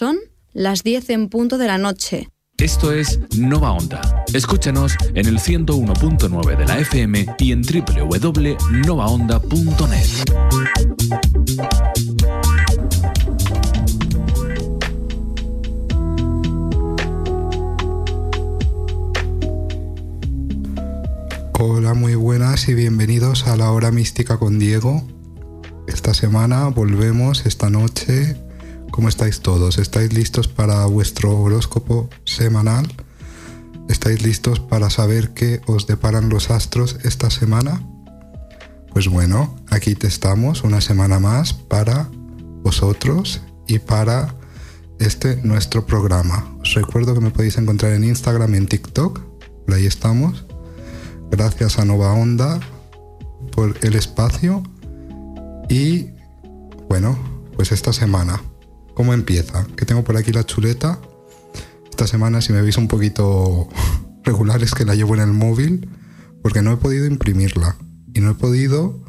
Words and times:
Son 0.00 0.16
las 0.54 0.82
10 0.82 1.10
en 1.10 1.28
punto 1.28 1.58
de 1.58 1.66
la 1.66 1.76
noche. 1.76 2.30
Esto 2.56 2.90
es 2.90 3.20
Nova 3.36 3.72
Onda. 3.72 4.24
Escúchanos 4.32 4.94
en 5.12 5.26
el 5.26 5.38
101.9 5.38 6.56
de 6.56 6.64
la 6.64 6.78
FM 6.78 7.26
y 7.38 7.52
en 7.52 7.60
www.novaonda.net. 7.60 10.06
Hola, 21.58 21.92
muy 21.92 22.14
buenas 22.14 22.70
y 22.70 22.74
bienvenidos 22.74 23.46
a 23.46 23.58
la 23.58 23.70
hora 23.70 23.90
mística 23.90 24.38
con 24.38 24.58
Diego. 24.58 25.06
Esta 25.86 26.14
semana 26.14 26.68
volvemos, 26.68 27.44
esta 27.44 27.68
noche. 27.68 28.38
¿Cómo 28.90 29.08
estáis 29.08 29.40
todos? 29.40 29.78
¿Estáis 29.78 30.12
listos 30.12 30.48
para 30.48 30.84
vuestro 30.86 31.38
horóscopo 31.38 32.10
semanal? 32.24 32.92
¿Estáis 33.88 34.22
listos 34.22 34.60
para 34.60 34.90
saber 34.90 35.30
qué 35.30 35.60
os 35.66 35.86
deparan 35.86 36.28
los 36.28 36.50
astros 36.50 36.98
esta 37.04 37.30
semana? 37.30 37.86
Pues 38.92 39.08
bueno, 39.08 39.56
aquí 39.70 39.94
te 39.94 40.08
estamos 40.08 40.64
una 40.64 40.80
semana 40.80 41.20
más 41.20 41.52
para 41.52 42.08
vosotros 42.62 43.40
y 43.66 43.78
para 43.78 44.34
este 44.98 45.36
nuestro 45.36 45.86
programa. 45.86 46.56
Os 46.60 46.74
recuerdo 46.74 47.14
que 47.14 47.20
me 47.20 47.30
podéis 47.30 47.56
encontrar 47.58 47.92
en 47.92 48.04
Instagram 48.04 48.54
y 48.54 48.58
en 48.58 48.66
TikTok. 48.66 49.20
Ahí 49.72 49.86
estamos. 49.86 50.44
Gracias 51.30 51.78
a 51.78 51.84
Nova 51.84 52.12
Onda 52.12 52.58
por 53.52 53.76
el 53.82 53.94
espacio. 53.94 54.62
Y 55.68 56.08
bueno, 56.88 57.16
pues 57.54 57.70
esta 57.70 57.92
semana, 57.92 58.42
¿cómo 59.00 59.14
empieza? 59.14 59.66
Que 59.78 59.86
tengo 59.86 60.04
por 60.04 60.18
aquí 60.18 60.30
la 60.30 60.44
chuleta. 60.44 61.00
Esta 61.88 62.06
semana, 62.06 62.42
si 62.42 62.52
me 62.52 62.60
veis 62.60 62.76
un 62.76 62.86
poquito 62.86 63.66
regular, 64.24 64.62
es 64.62 64.74
que 64.74 64.84
la 64.84 64.94
llevo 64.94 65.14
en 65.14 65.22
el 65.22 65.32
móvil 65.32 65.88
porque 66.42 66.60
no 66.60 66.70
he 66.70 66.76
podido 66.76 67.06
imprimirla 67.06 67.78
y 68.12 68.20
no 68.20 68.32
he 68.32 68.34
podido 68.34 69.02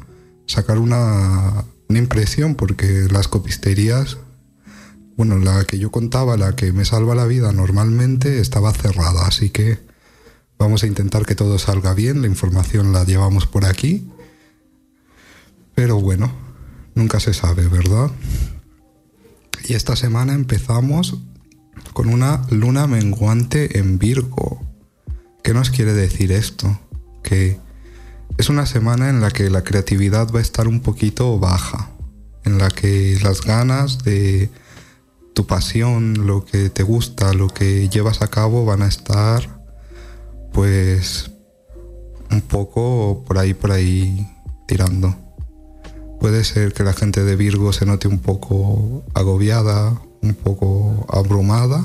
sacar 0.46 0.78
una, 0.78 1.66
una 1.90 1.98
impresión 1.98 2.54
porque 2.54 3.06
las 3.10 3.28
copisterías, 3.28 4.16
bueno, 5.18 5.38
la 5.38 5.62
que 5.66 5.78
yo 5.78 5.90
contaba, 5.90 6.38
la 6.38 6.56
que 6.56 6.72
me 6.72 6.86
salva 6.86 7.14
la 7.14 7.26
vida 7.26 7.52
normalmente, 7.52 8.40
estaba 8.40 8.72
cerrada, 8.72 9.26
así 9.26 9.50
que 9.50 9.78
vamos 10.58 10.84
a 10.84 10.86
intentar 10.86 11.26
que 11.26 11.34
todo 11.34 11.58
salga 11.58 11.92
bien, 11.92 12.22
la 12.22 12.28
información 12.28 12.94
la 12.94 13.04
llevamos 13.04 13.46
por 13.46 13.66
aquí, 13.66 14.10
pero 15.74 16.00
bueno, 16.00 16.32
nunca 16.94 17.20
se 17.20 17.34
sabe, 17.34 17.68
¿verdad? 17.68 18.10
Y 19.64 19.74
esta 19.74 19.96
semana 19.96 20.34
empezamos 20.34 21.18
con 21.92 22.08
una 22.08 22.44
luna 22.50 22.86
menguante 22.86 23.78
en 23.78 23.98
Virgo. 23.98 24.60
¿Qué 25.42 25.54
nos 25.54 25.70
quiere 25.70 25.92
decir 25.92 26.32
esto? 26.32 26.78
Que 27.22 27.58
es 28.38 28.48
una 28.48 28.66
semana 28.66 29.08
en 29.08 29.20
la 29.20 29.30
que 29.30 29.50
la 29.50 29.62
creatividad 29.62 30.32
va 30.32 30.40
a 30.40 30.42
estar 30.42 30.66
un 30.66 30.80
poquito 30.80 31.38
baja, 31.38 31.90
en 32.44 32.58
la 32.58 32.68
que 32.70 33.18
las 33.22 33.42
ganas 33.42 34.02
de 34.04 34.50
tu 35.34 35.46
pasión, 35.46 36.26
lo 36.26 36.44
que 36.44 36.68
te 36.70 36.82
gusta, 36.82 37.32
lo 37.32 37.48
que 37.48 37.88
llevas 37.88 38.22
a 38.22 38.28
cabo 38.28 38.64
van 38.64 38.82
a 38.82 38.88
estar 38.88 39.62
pues 40.52 41.30
un 42.30 42.40
poco 42.42 43.24
por 43.26 43.38
ahí, 43.38 43.54
por 43.54 43.72
ahí 43.72 44.26
tirando. 44.66 45.16
Puede 46.22 46.44
ser 46.44 46.72
que 46.72 46.84
la 46.84 46.92
gente 46.92 47.24
de 47.24 47.34
Virgo 47.34 47.72
se 47.72 47.84
note 47.84 48.06
un 48.06 48.20
poco 48.20 49.02
agobiada, 49.12 50.00
un 50.22 50.34
poco 50.34 51.04
abrumada. 51.08 51.84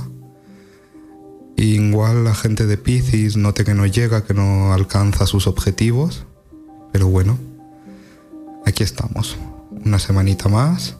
igual 1.55 2.23
la 2.23 2.35
gente 2.35 2.67
de 2.67 2.77
Pisces 2.77 3.35
note 3.35 3.65
que 3.65 3.73
no 3.73 3.87
llega, 3.87 4.25
que 4.25 4.35
no 4.35 4.73
alcanza 4.73 5.25
sus 5.25 5.47
objetivos. 5.47 6.27
Pero 6.91 7.07
bueno, 7.07 7.39
aquí 8.63 8.83
estamos. 8.83 9.37
Una 9.83 9.97
semanita 9.97 10.49
más. 10.49 10.97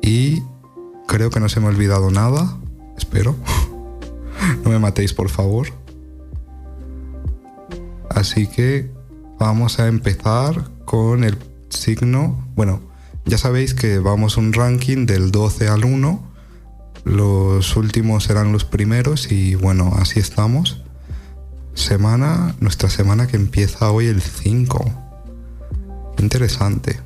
Y 0.00 0.42
creo 1.06 1.28
que 1.28 1.40
no 1.40 1.50
se 1.50 1.60
me 1.60 1.66
ha 1.66 1.68
olvidado 1.68 2.10
nada. 2.10 2.56
Espero. 2.96 3.36
no 4.64 4.70
me 4.70 4.78
matéis, 4.78 5.12
por 5.12 5.28
favor. 5.28 5.66
Así 8.08 8.46
que 8.46 8.90
vamos 9.38 9.78
a 9.78 9.88
empezar 9.88 10.70
con 10.86 11.22
el 11.22 11.36
signo. 11.74 12.46
Bueno, 12.54 12.80
ya 13.24 13.38
sabéis 13.38 13.74
que 13.74 13.98
vamos 13.98 14.36
un 14.36 14.52
ranking 14.52 15.06
del 15.06 15.30
12 15.30 15.68
al 15.68 15.84
1. 15.84 16.32
Los 17.04 17.76
últimos 17.76 18.24
serán 18.24 18.52
los 18.52 18.64
primeros 18.64 19.30
y 19.30 19.54
bueno, 19.54 19.92
así 19.98 20.20
estamos. 20.20 20.82
Semana, 21.74 22.54
nuestra 22.60 22.88
semana 22.88 23.26
que 23.26 23.36
empieza 23.36 23.90
hoy 23.90 24.06
el 24.06 24.22
5. 24.22 24.84
Interesante. 26.18 27.00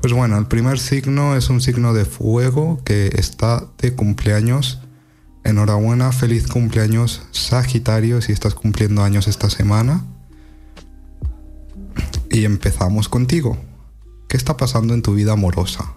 Pues 0.00 0.12
bueno, 0.12 0.38
el 0.38 0.46
primer 0.46 0.78
signo 0.78 1.36
es 1.36 1.50
un 1.50 1.60
signo 1.60 1.92
de 1.92 2.04
fuego 2.04 2.80
que 2.84 3.10
está 3.14 3.66
de 3.78 3.94
cumpleaños 3.94 4.78
Enhorabuena, 5.42 6.12
feliz 6.12 6.46
cumpleaños 6.46 7.22
Sagitario 7.30 8.20
si 8.20 8.32
estás 8.32 8.54
cumpliendo 8.54 9.02
años 9.02 9.26
esta 9.26 9.48
semana. 9.48 10.04
Y 12.30 12.44
empezamos 12.44 13.08
contigo. 13.08 13.58
¿Qué 14.28 14.36
está 14.36 14.56
pasando 14.56 14.94
en 14.94 15.02
tu 15.02 15.14
vida 15.14 15.32
amorosa? 15.32 15.96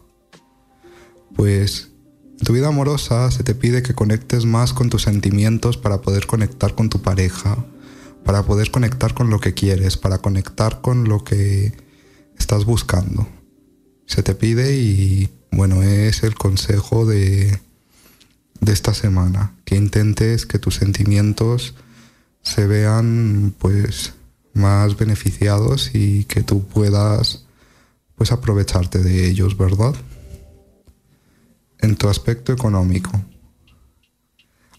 Pues 1.35 1.91
en 2.39 2.45
tu 2.45 2.53
vida 2.53 2.67
amorosa 2.67 3.29
se 3.31 3.43
te 3.43 3.55
pide 3.55 3.83
que 3.83 3.93
conectes 3.93 4.45
más 4.45 4.73
con 4.73 4.89
tus 4.89 5.03
sentimientos 5.03 5.77
para 5.77 6.01
poder 6.01 6.25
conectar 6.25 6.75
con 6.75 6.89
tu 6.89 7.01
pareja, 7.01 7.63
para 8.25 8.43
poder 8.43 8.71
conectar 8.71 9.13
con 9.13 9.29
lo 9.29 9.39
que 9.39 9.53
quieres, 9.53 9.97
para 9.97 10.17
conectar 10.17 10.81
con 10.81 11.07
lo 11.07 11.23
que 11.23 11.73
estás 12.37 12.65
buscando. 12.65 13.27
Se 14.05 14.23
te 14.23 14.35
pide 14.35 14.75
y 14.75 15.29
bueno, 15.51 15.83
es 15.83 16.23
el 16.23 16.35
consejo 16.35 17.05
de 17.05 17.59
de 18.63 18.71
esta 18.71 18.93
semana, 18.93 19.55
que 19.65 19.75
intentes 19.75 20.45
que 20.45 20.59
tus 20.59 20.75
sentimientos 20.75 21.75
se 22.41 22.65
vean 22.67 23.53
pues 23.57 24.13
más 24.53 24.97
beneficiados 24.97 25.91
y 25.93 26.25
que 26.25 26.43
tú 26.43 26.65
puedas 26.67 27.45
pues 28.15 28.31
aprovecharte 28.31 28.99
de 28.99 29.27
ellos, 29.27 29.57
¿verdad? 29.57 29.95
En 31.79 31.95
tu 31.95 32.07
aspecto 32.07 32.53
económico. 32.53 33.11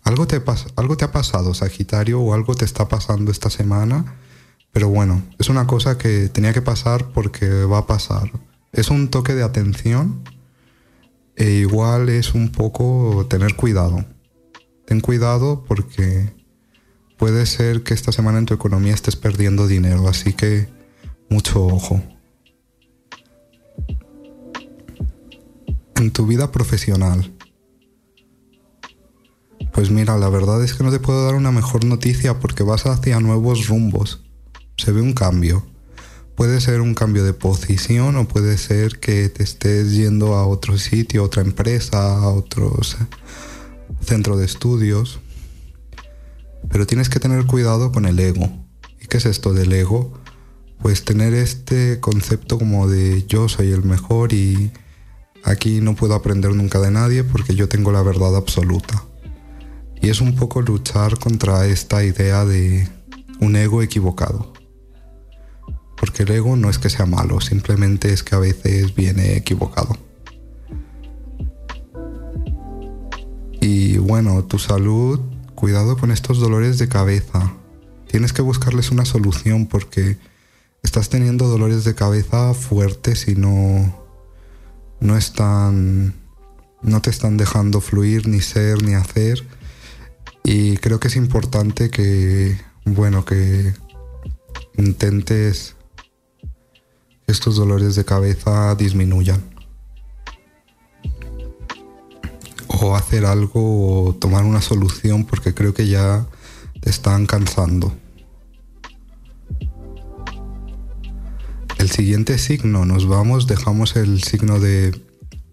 Algo 0.02 0.26
te, 0.26 0.42
algo 0.76 0.96
te 0.96 1.04
ha 1.04 1.12
pasado, 1.12 1.54
Sagitario, 1.54 2.20
o 2.20 2.34
algo 2.34 2.54
te 2.54 2.64
está 2.64 2.88
pasando 2.88 3.30
esta 3.30 3.50
semana, 3.50 4.16
pero 4.70 4.88
bueno, 4.88 5.22
es 5.38 5.48
una 5.48 5.66
cosa 5.66 5.98
que 5.98 6.28
tenía 6.28 6.52
que 6.52 6.62
pasar 6.62 7.10
porque 7.12 7.48
va 7.64 7.78
a 7.78 7.86
pasar. 7.86 8.30
Es 8.72 8.90
un 8.90 9.08
toque 9.08 9.34
de 9.34 9.42
atención 9.42 10.22
e 11.36 11.50
igual 11.50 12.08
es 12.08 12.34
un 12.34 12.52
poco 12.52 13.26
tener 13.28 13.56
cuidado. 13.56 14.04
Ten 14.86 15.00
cuidado 15.00 15.64
porque 15.64 16.34
puede 17.16 17.46
ser 17.46 17.82
que 17.82 17.94
esta 17.94 18.12
semana 18.12 18.38
en 18.38 18.46
tu 18.46 18.54
economía 18.54 18.94
estés 18.94 19.16
perdiendo 19.16 19.66
dinero, 19.66 20.08
así 20.08 20.32
que 20.32 20.68
mucho 21.28 21.66
ojo. 21.66 22.02
En 25.96 26.10
tu 26.10 26.26
vida 26.26 26.50
profesional. 26.52 27.32
Pues 29.72 29.90
mira, 29.90 30.16
la 30.16 30.28
verdad 30.28 30.62
es 30.62 30.74
que 30.74 30.84
no 30.84 30.92
te 30.92 31.00
puedo 31.00 31.24
dar 31.24 31.34
una 31.34 31.50
mejor 31.50 31.84
noticia 31.84 32.38
porque 32.38 32.62
vas 32.62 32.86
hacia 32.86 33.18
nuevos 33.20 33.66
rumbos. 33.66 34.22
Se 34.76 34.92
ve 34.92 35.00
un 35.00 35.14
cambio. 35.14 35.66
Puede 36.36 36.60
ser 36.60 36.80
un 36.80 36.94
cambio 36.94 37.24
de 37.24 37.32
posición 37.32 38.16
o 38.16 38.28
puede 38.28 38.58
ser 38.58 38.98
que 39.00 39.28
te 39.28 39.42
estés 39.42 39.92
yendo 39.92 40.34
a 40.34 40.46
otro 40.46 40.78
sitio, 40.78 41.24
otra 41.24 41.42
empresa, 41.42 42.18
a 42.18 42.28
otro 42.28 42.76
centro 44.00 44.36
de 44.36 44.44
estudios. 44.44 45.20
Pero 46.70 46.86
tienes 46.86 47.08
que 47.08 47.20
tener 47.20 47.46
cuidado 47.46 47.92
con 47.92 48.06
el 48.06 48.18
ego. 48.18 48.48
¿Y 49.00 49.06
qué 49.06 49.18
es 49.18 49.26
esto 49.26 49.52
del 49.52 49.72
ego? 49.72 50.12
Pues 50.80 51.04
tener 51.04 51.34
este 51.34 52.00
concepto 52.00 52.58
como 52.58 52.88
de 52.88 53.24
yo 53.26 53.48
soy 53.48 53.70
el 53.70 53.84
mejor 53.84 54.32
y 54.32 54.72
aquí 55.44 55.80
no 55.80 55.94
puedo 55.94 56.14
aprender 56.14 56.54
nunca 56.54 56.80
de 56.80 56.90
nadie 56.90 57.24
porque 57.24 57.54
yo 57.54 57.68
tengo 57.68 57.92
la 57.92 58.02
verdad 58.02 58.36
absoluta. 58.36 59.04
Y 60.00 60.10
es 60.10 60.20
un 60.20 60.34
poco 60.34 60.60
luchar 60.60 61.18
contra 61.18 61.66
esta 61.66 62.04
idea 62.04 62.44
de 62.44 62.88
un 63.40 63.56
ego 63.56 63.82
equivocado. 63.82 64.52
Porque 65.96 66.24
el 66.24 66.30
ego 66.32 66.56
no 66.56 66.68
es 66.68 66.78
que 66.78 66.90
sea 66.90 67.06
malo, 67.06 67.40
simplemente 67.40 68.12
es 68.12 68.22
que 68.22 68.34
a 68.34 68.38
veces 68.38 68.94
viene 68.94 69.36
equivocado. 69.36 69.96
Y 73.60 73.96
bueno, 73.96 74.44
tu 74.44 74.58
salud, 74.58 75.20
cuidado 75.64 75.96
con 75.96 76.10
estos 76.10 76.40
dolores 76.40 76.76
de 76.76 76.88
cabeza. 76.90 77.54
Tienes 78.06 78.34
que 78.34 78.42
buscarles 78.42 78.90
una 78.90 79.06
solución 79.06 79.66
porque 79.66 80.18
estás 80.82 81.08
teniendo 81.08 81.48
dolores 81.48 81.84
de 81.84 81.94
cabeza 81.94 82.52
fuertes 82.52 83.28
y 83.28 83.34
no, 83.34 84.04
no 85.00 85.16
están 85.16 86.12
no 86.82 87.00
te 87.00 87.08
están 87.08 87.38
dejando 87.38 87.80
fluir, 87.80 88.28
ni 88.28 88.42
ser, 88.42 88.82
ni 88.82 88.92
hacer. 88.92 89.42
Y 90.42 90.76
creo 90.76 91.00
que 91.00 91.08
es 91.08 91.16
importante 91.16 91.88
que, 91.88 92.60
bueno, 92.84 93.24
que 93.24 93.72
intentes 94.76 95.76
que 97.24 97.32
estos 97.32 97.56
dolores 97.56 97.94
de 97.94 98.04
cabeza 98.04 98.74
disminuyan. 98.74 99.53
O 102.80 102.96
hacer 102.96 103.24
algo 103.24 104.06
o 104.06 104.14
tomar 104.14 104.44
una 104.44 104.60
solución 104.60 105.24
porque 105.24 105.54
creo 105.54 105.74
que 105.74 105.86
ya 105.86 106.26
te 106.80 106.90
están 106.90 107.26
cansando. 107.26 107.92
El 111.78 111.90
siguiente 111.90 112.38
signo, 112.38 112.84
nos 112.84 113.06
vamos, 113.06 113.46
dejamos 113.46 113.96
el 113.96 114.22
signo 114.22 114.58
de 114.58 114.98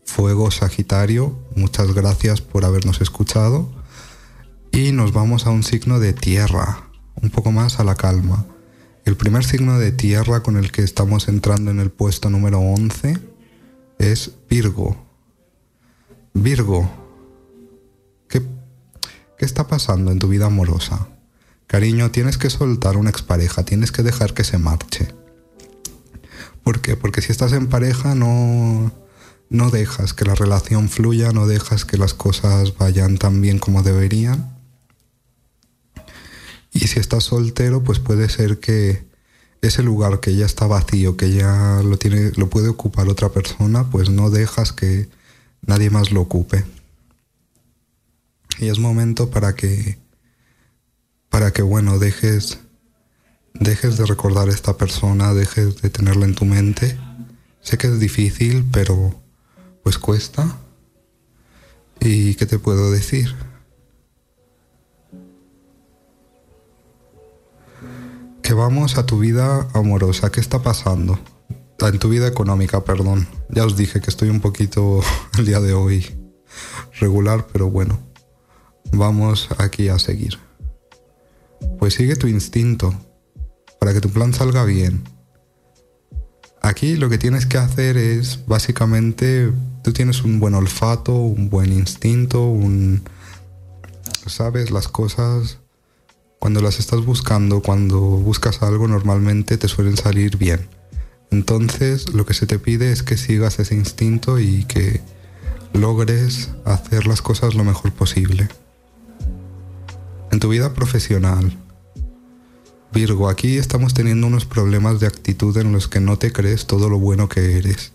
fuego 0.06 0.52
Sagitario. 0.52 1.38
Muchas 1.56 1.94
gracias 1.94 2.42
por 2.42 2.66
habernos 2.66 3.02
escuchado. 3.02 3.70
Y 4.72 4.92
nos 4.92 5.14
vamos 5.14 5.46
a 5.46 5.50
un 5.50 5.64
signo 5.64 6.00
de 6.00 6.14
tierra, 6.14 6.90
un 7.22 7.30
poco 7.30 7.52
más 7.52 7.80
a 7.80 7.84
la 7.84 7.96
calma. 7.96 8.46
El 9.04 9.18
primer 9.18 9.44
signo 9.44 9.80
de 9.80 9.92
tierra 9.92 10.44
con 10.44 10.58
el 10.58 10.72
que 10.72 10.84
estamos 10.84 11.28
entrando 11.28 11.72
en 11.72 11.80
el 11.80 11.90
puesto 11.90 12.30
número 12.30 12.60
11 12.60 13.18
es 14.00 14.32
Virgo. 14.50 14.96
Virgo, 16.34 16.90
¿qué, 16.92 17.01
¿qué 19.42 19.46
está 19.46 19.66
pasando 19.66 20.12
en 20.12 20.20
tu 20.20 20.28
vida 20.28 20.46
amorosa? 20.46 21.08
Cariño, 21.66 22.12
tienes 22.12 22.38
que 22.38 22.52
soltar 22.52 22.96
una 22.96 23.10
expareja, 23.10 23.66
tienes 23.66 23.92
que 23.92 24.04
dejar 24.04 24.36
que 24.36 24.44
se 24.44 24.60
marche. 24.60 25.16
¿Por 26.64 26.80
qué? 26.82 26.96
Porque 26.96 27.24
si 27.24 27.32
estás 27.32 27.52
en 27.54 27.66
pareja 27.66 28.14
no, 28.14 28.92
no 29.50 29.72
dejas 29.72 30.14
que 30.14 30.26
la 30.26 30.36
relación 30.36 30.90
fluya, 30.90 31.32
no 31.32 31.48
dejas 31.48 31.86
que 31.86 31.98
las 31.98 32.14
cosas 32.14 32.78
vayan 32.78 33.18
tan 33.18 33.42
bien 33.42 33.58
como 33.58 33.82
deberían. 33.82 34.60
Y 36.72 36.82
si 36.82 37.00
estás 37.00 37.24
soltero, 37.24 37.84
pues 37.84 37.98
puede 37.98 38.30
ser 38.30 38.60
que 38.60 39.08
ese 39.64 39.82
lugar 39.82 40.20
que 40.20 40.36
ya 40.36 40.46
está 40.46 40.68
vacío, 40.68 41.18
que 41.18 41.32
ya 41.32 41.82
lo 41.84 41.98
tiene, 41.98 42.32
lo 42.36 42.48
puede 42.48 42.70
ocupar 42.70 43.10
otra 43.10 43.30
persona, 43.30 43.90
pues 43.90 44.12
no 44.12 44.30
dejas 44.30 44.72
que 44.72 45.10
nadie 45.66 45.90
más 45.90 46.12
lo 46.12 46.22
ocupe. 46.22 46.64
Y 48.60 48.70
es 48.70 48.80
momento 48.80 49.30
para 49.30 49.56
que 49.56 49.98
para 51.30 51.52
que 51.52 51.62
bueno, 51.62 51.98
dejes 51.98 52.60
dejes 53.54 53.98
de 53.98 54.06
recordar 54.06 54.50
a 54.50 54.52
esta 54.52 54.78
persona, 54.78 55.34
dejes 55.34 55.82
de 55.82 55.90
tenerla 55.90 56.26
en 56.26 56.36
tu 56.36 56.46
mente. 56.46 56.98
Sé 57.62 57.78
que 57.78 57.88
es 57.88 58.00
difícil, 58.00 58.68
pero 58.72 59.22
pues 59.84 59.98
cuesta. 59.98 60.58
¿Y 62.00 62.36
qué 62.36 62.46
te 62.46 62.60
puedo 62.60 62.92
decir? 62.92 63.36
Que 68.42 68.54
vamos 68.54 68.98
a 68.98 69.06
tu 69.06 69.20
vida 69.20 69.70
amorosa. 69.74 70.32
¿Qué 70.32 70.40
está 70.40 70.64
pasando? 70.64 71.20
Ah, 71.80 71.90
en 71.90 72.00
tu 72.00 72.10
vida 72.10 72.28
económica, 72.28 72.84
perdón. 72.84 73.28
Ya 73.50 73.66
os 73.66 73.76
dije 73.76 74.02
que 74.02 74.10
estoy 74.10 74.30
un 74.30 74.40
poquito 74.40 75.02
el 75.38 75.46
día 75.46 75.60
de 75.60 75.74
hoy 75.74 76.06
regular, 77.00 77.48
pero 77.52 77.70
bueno. 77.70 78.11
Vamos 78.94 79.50
aquí 79.58 79.90
a 79.90 80.00
seguir. 80.00 80.38
Pues 81.80 81.94
sigue 81.94 82.16
tu 82.16 82.28
instinto 82.28 82.94
para 83.80 83.94
que 83.94 84.02
tu 84.02 84.10
plan 84.10 84.34
salga 84.34 84.64
bien. 84.66 85.04
Aquí 86.62 86.96
lo 86.96 87.10
que 87.10 87.18
tienes 87.18 87.46
que 87.46 87.58
hacer 87.58 87.98
es 87.98 88.46
básicamente 88.46 89.52
tú 89.84 89.94
tienes 89.94 90.24
un 90.24 90.40
buen 90.40 90.54
olfato, 90.54 91.14
un 91.14 91.50
buen 91.50 91.74
instinto, 91.74 92.44
un 92.44 93.02
sabes 94.28 94.70
las 94.70 94.88
cosas 94.88 95.58
cuando 96.40 96.62
las 96.62 96.80
estás 96.80 97.04
buscando, 97.04 97.62
cuando 97.62 98.00
buscas 98.00 98.62
algo 98.62 98.88
normalmente 98.88 99.58
te 99.58 99.68
suelen 99.68 99.98
salir 99.98 100.38
bien. 100.38 100.68
Entonces 101.32 102.14
lo 102.14 102.26
que 102.26 102.34
se 102.34 102.46
te 102.46 102.60
pide 102.60 102.92
es 102.92 103.04
que 103.04 103.18
sigas 103.18 103.60
ese 103.60 103.76
instinto 103.76 104.40
y 104.40 104.66
que 104.66 105.02
logres 105.74 106.50
hacer 106.66 107.08
las 107.08 107.22
cosas 107.22 107.56
lo 107.56 107.64
mejor 107.64 107.92
posible. 107.94 108.50
En 110.32 110.40
tu 110.40 110.50
vida 110.50 110.74
profesional, 110.74 111.58
Virgo, 112.94 113.30
aquí 113.30 113.58
estamos 113.58 113.94
teniendo 113.94 114.28
unos 114.28 114.46
problemas 114.46 115.00
de 115.00 115.08
actitud 115.08 115.58
en 115.58 115.72
los 115.72 115.88
que 115.88 116.02
no 116.02 116.18
te 116.18 116.34
crees 116.34 116.68
todo 116.68 116.90
lo 116.90 117.00
bueno 117.00 117.30
que 117.30 117.58
eres. 117.58 117.94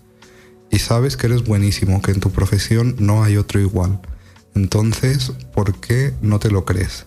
Y 0.71 0.79
sabes 0.79 1.17
que 1.17 1.27
eres 1.27 1.43
buenísimo, 1.43 2.01
que 2.01 2.11
en 2.11 2.19
tu 2.19 2.31
profesión 2.31 2.95
no 2.99 3.23
hay 3.23 3.37
otro 3.37 3.59
igual. 3.59 4.01
Entonces, 4.55 5.33
¿por 5.53 5.79
qué 5.79 6.13
no 6.21 6.39
te 6.39 6.49
lo 6.49 6.65
crees? 6.65 7.05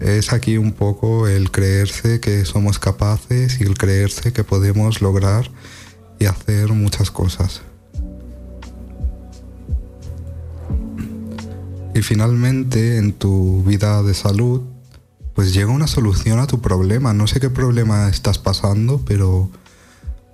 Es 0.00 0.32
aquí 0.32 0.56
un 0.56 0.72
poco 0.72 1.28
el 1.28 1.52
creerse 1.52 2.18
que 2.18 2.44
somos 2.44 2.80
capaces 2.80 3.60
y 3.60 3.64
el 3.64 3.78
creerse 3.78 4.32
que 4.32 4.42
podemos 4.42 5.00
lograr 5.00 5.50
y 6.18 6.24
hacer 6.24 6.68
muchas 6.72 7.12
cosas. 7.12 7.62
Finalmente, 12.02 12.98
en 12.98 13.12
tu 13.12 13.62
vida 13.64 14.02
de 14.02 14.14
salud, 14.14 14.62
pues 15.34 15.54
llega 15.54 15.70
una 15.70 15.86
solución 15.86 16.40
a 16.40 16.46
tu 16.46 16.60
problema. 16.60 17.12
No 17.14 17.26
sé 17.26 17.40
qué 17.40 17.48
problema 17.48 18.08
estás 18.08 18.38
pasando, 18.38 19.00
pero 19.06 19.50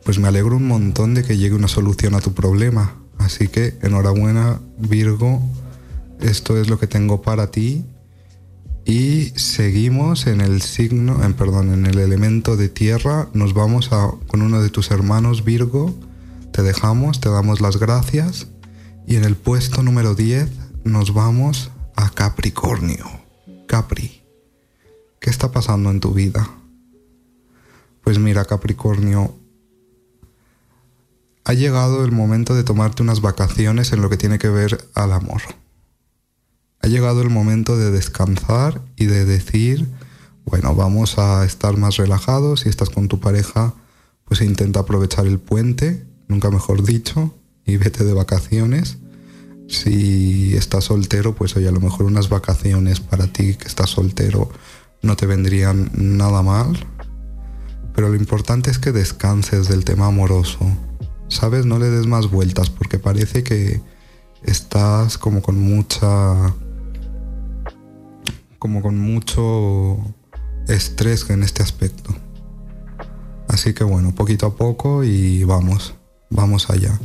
pues 0.04 0.18
me 0.18 0.28
alegro 0.28 0.56
un 0.56 0.66
montón 0.66 1.14
de 1.14 1.22
que 1.22 1.36
llegue 1.36 1.54
una 1.54 1.68
solución 1.68 2.14
a 2.14 2.20
tu 2.20 2.32
problema. 2.32 2.96
Así 3.18 3.48
que 3.48 3.76
enhorabuena 3.82 4.60
Virgo, 4.78 5.42
esto 6.20 6.58
es 6.58 6.68
lo 6.68 6.78
que 6.78 6.86
tengo 6.86 7.22
para 7.22 7.50
ti. 7.50 7.84
Y 8.86 9.32
seguimos 9.36 10.26
en 10.26 10.40
el 10.40 10.62
signo, 10.62 11.22
en 11.22 11.34
perdón, 11.34 11.74
en 11.74 11.84
el 11.84 11.98
elemento 11.98 12.56
de 12.56 12.70
tierra. 12.70 13.28
Nos 13.34 13.52
vamos 13.52 13.92
a, 13.92 14.10
con 14.26 14.40
uno 14.40 14.62
de 14.62 14.70
tus 14.70 14.90
hermanos 14.90 15.44
Virgo. 15.44 15.94
Te 16.52 16.62
dejamos, 16.62 17.20
te 17.20 17.28
damos 17.28 17.60
las 17.60 17.76
gracias. 17.76 18.46
Y 19.06 19.16
en 19.16 19.24
el 19.24 19.36
puesto 19.36 19.82
número 19.82 20.14
10 20.14 20.48
nos 20.88 21.12
vamos 21.12 21.70
a 21.96 22.10
Capricornio. 22.10 23.04
Capri. 23.66 24.22
¿Qué 25.20 25.30
está 25.30 25.52
pasando 25.52 25.90
en 25.90 26.00
tu 26.00 26.12
vida? 26.12 26.48
Pues 28.02 28.18
mira, 28.18 28.44
Capricornio, 28.44 29.34
ha 31.44 31.52
llegado 31.52 32.04
el 32.04 32.12
momento 32.12 32.54
de 32.54 32.64
tomarte 32.64 33.02
unas 33.02 33.20
vacaciones 33.20 33.92
en 33.92 34.00
lo 34.00 34.08
que 34.08 34.16
tiene 34.16 34.38
que 34.38 34.48
ver 34.48 34.88
al 34.94 35.12
amor. 35.12 35.42
Ha 36.80 36.86
llegado 36.86 37.20
el 37.20 37.30
momento 37.30 37.76
de 37.76 37.90
descansar 37.90 38.80
y 38.96 39.06
de 39.06 39.24
decir, 39.24 39.88
bueno, 40.44 40.74
vamos 40.74 41.18
a 41.18 41.44
estar 41.44 41.76
más 41.76 41.96
relajados. 41.96 42.60
Si 42.60 42.68
estás 42.68 42.90
con 42.90 43.08
tu 43.08 43.20
pareja, 43.20 43.74
pues 44.24 44.40
intenta 44.40 44.80
aprovechar 44.80 45.26
el 45.26 45.38
puente, 45.38 46.06
nunca 46.28 46.50
mejor 46.50 46.82
dicho, 46.82 47.34
y 47.66 47.76
vete 47.76 48.04
de 48.04 48.14
vacaciones. 48.14 48.98
Si 49.68 50.56
estás 50.56 50.84
soltero, 50.84 51.34
pues 51.34 51.54
oye, 51.56 51.68
a 51.68 51.72
lo 51.72 51.80
mejor 51.80 52.06
unas 52.06 52.30
vacaciones 52.30 53.00
para 53.00 53.26
ti 53.26 53.54
que 53.54 53.68
estás 53.68 53.90
soltero 53.90 54.50
no 55.02 55.14
te 55.14 55.26
vendrían 55.26 55.90
nada 55.92 56.42
mal, 56.42 56.78
pero 57.94 58.08
lo 58.08 58.16
importante 58.16 58.70
es 58.70 58.78
que 58.78 58.92
descanses 58.92 59.68
del 59.68 59.84
tema 59.84 60.06
amoroso. 60.06 60.60
¿Sabes? 61.28 61.66
No 61.66 61.78
le 61.78 61.90
des 61.90 62.06
más 62.06 62.30
vueltas 62.30 62.70
porque 62.70 62.98
parece 62.98 63.42
que 63.42 63.82
estás 64.42 65.18
como 65.18 65.42
con 65.42 65.60
mucha... 65.60 66.54
como 68.58 68.80
con 68.80 68.98
mucho 68.98 69.98
estrés 70.66 71.28
en 71.28 71.42
este 71.42 71.62
aspecto. 71.62 72.14
Así 73.48 73.74
que 73.74 73.84
bueno, 73.84 74.14
poquito 74.14 74.46
a 74.46 74.56
poco 74.56 75.04
y 75.04 75.44
vamos, 75.44 75.94
vamos 76.30 76.70
allá. 76.70 76.98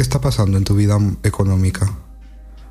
¿Qué 0.00 0.02
está 0.02 0.18
pasando 0.18 0.56
en 0.56 0.64
tu 0.64 0.74
vida 0.74 0.98
económica? 1.24 1.92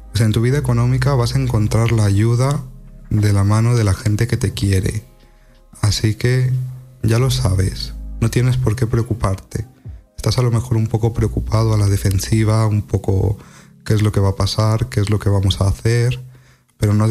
Pues 0.10 0.22
en 0.22 0.32
tu 0.32 0.42
vida 0.42 0.58
económica 0.58 1.14
vas 1.14 1.36
a 1.36 1.40
encontrar 1.40 1.92
la 1.92 2.06
ayuda 2.06 2.64
de 3.12 3.34
la 3.34 3.44
mano 3.44 3.76
de 3.76 3.84
la 3.84 3.94
gente 3.94 4.26
que 4.26 4.36
te 4.36 4.56
quiere. 4.56 5.04
Así 5.80 6.16
que 6.16 6.52
ya 7.04 7.20
lo 7.20 7.30
sabes, 7.30 7.94
no 8.20 8.32
tienes 8.32 8.58
por 8.58 8.76
qué 8.76 8.88
preocuparte. 8.88 9.68
Estás 10.18 10.40
a 10.40 10.42
lo 10.42 10.50
mejor 10.50 10.76
un 10.76 10.88
poco 10.88 11.14
preocupado 11.14 11.76
a 11.76 11.78
la 11.78 11.86
defensiva, 11.86 12.66
un 12.66 12.82
poco 12.82 13.38
qué 13.86 13.94
es 13.94 14.02
lo 14.02 14.12
que 14.12 14.22
va 14.22 14.30
a 14.30 14.36
pasar, 14.36 14.90
qué 14.90 15.00
es 15.00 15.12
lo 15.12 15.20
que 15.20 15.30
vamos 15.30 15.62
a 15.62 15.68
hacer, 15.68 16.20
pero 16.80 16.96
no, 16.96 17.08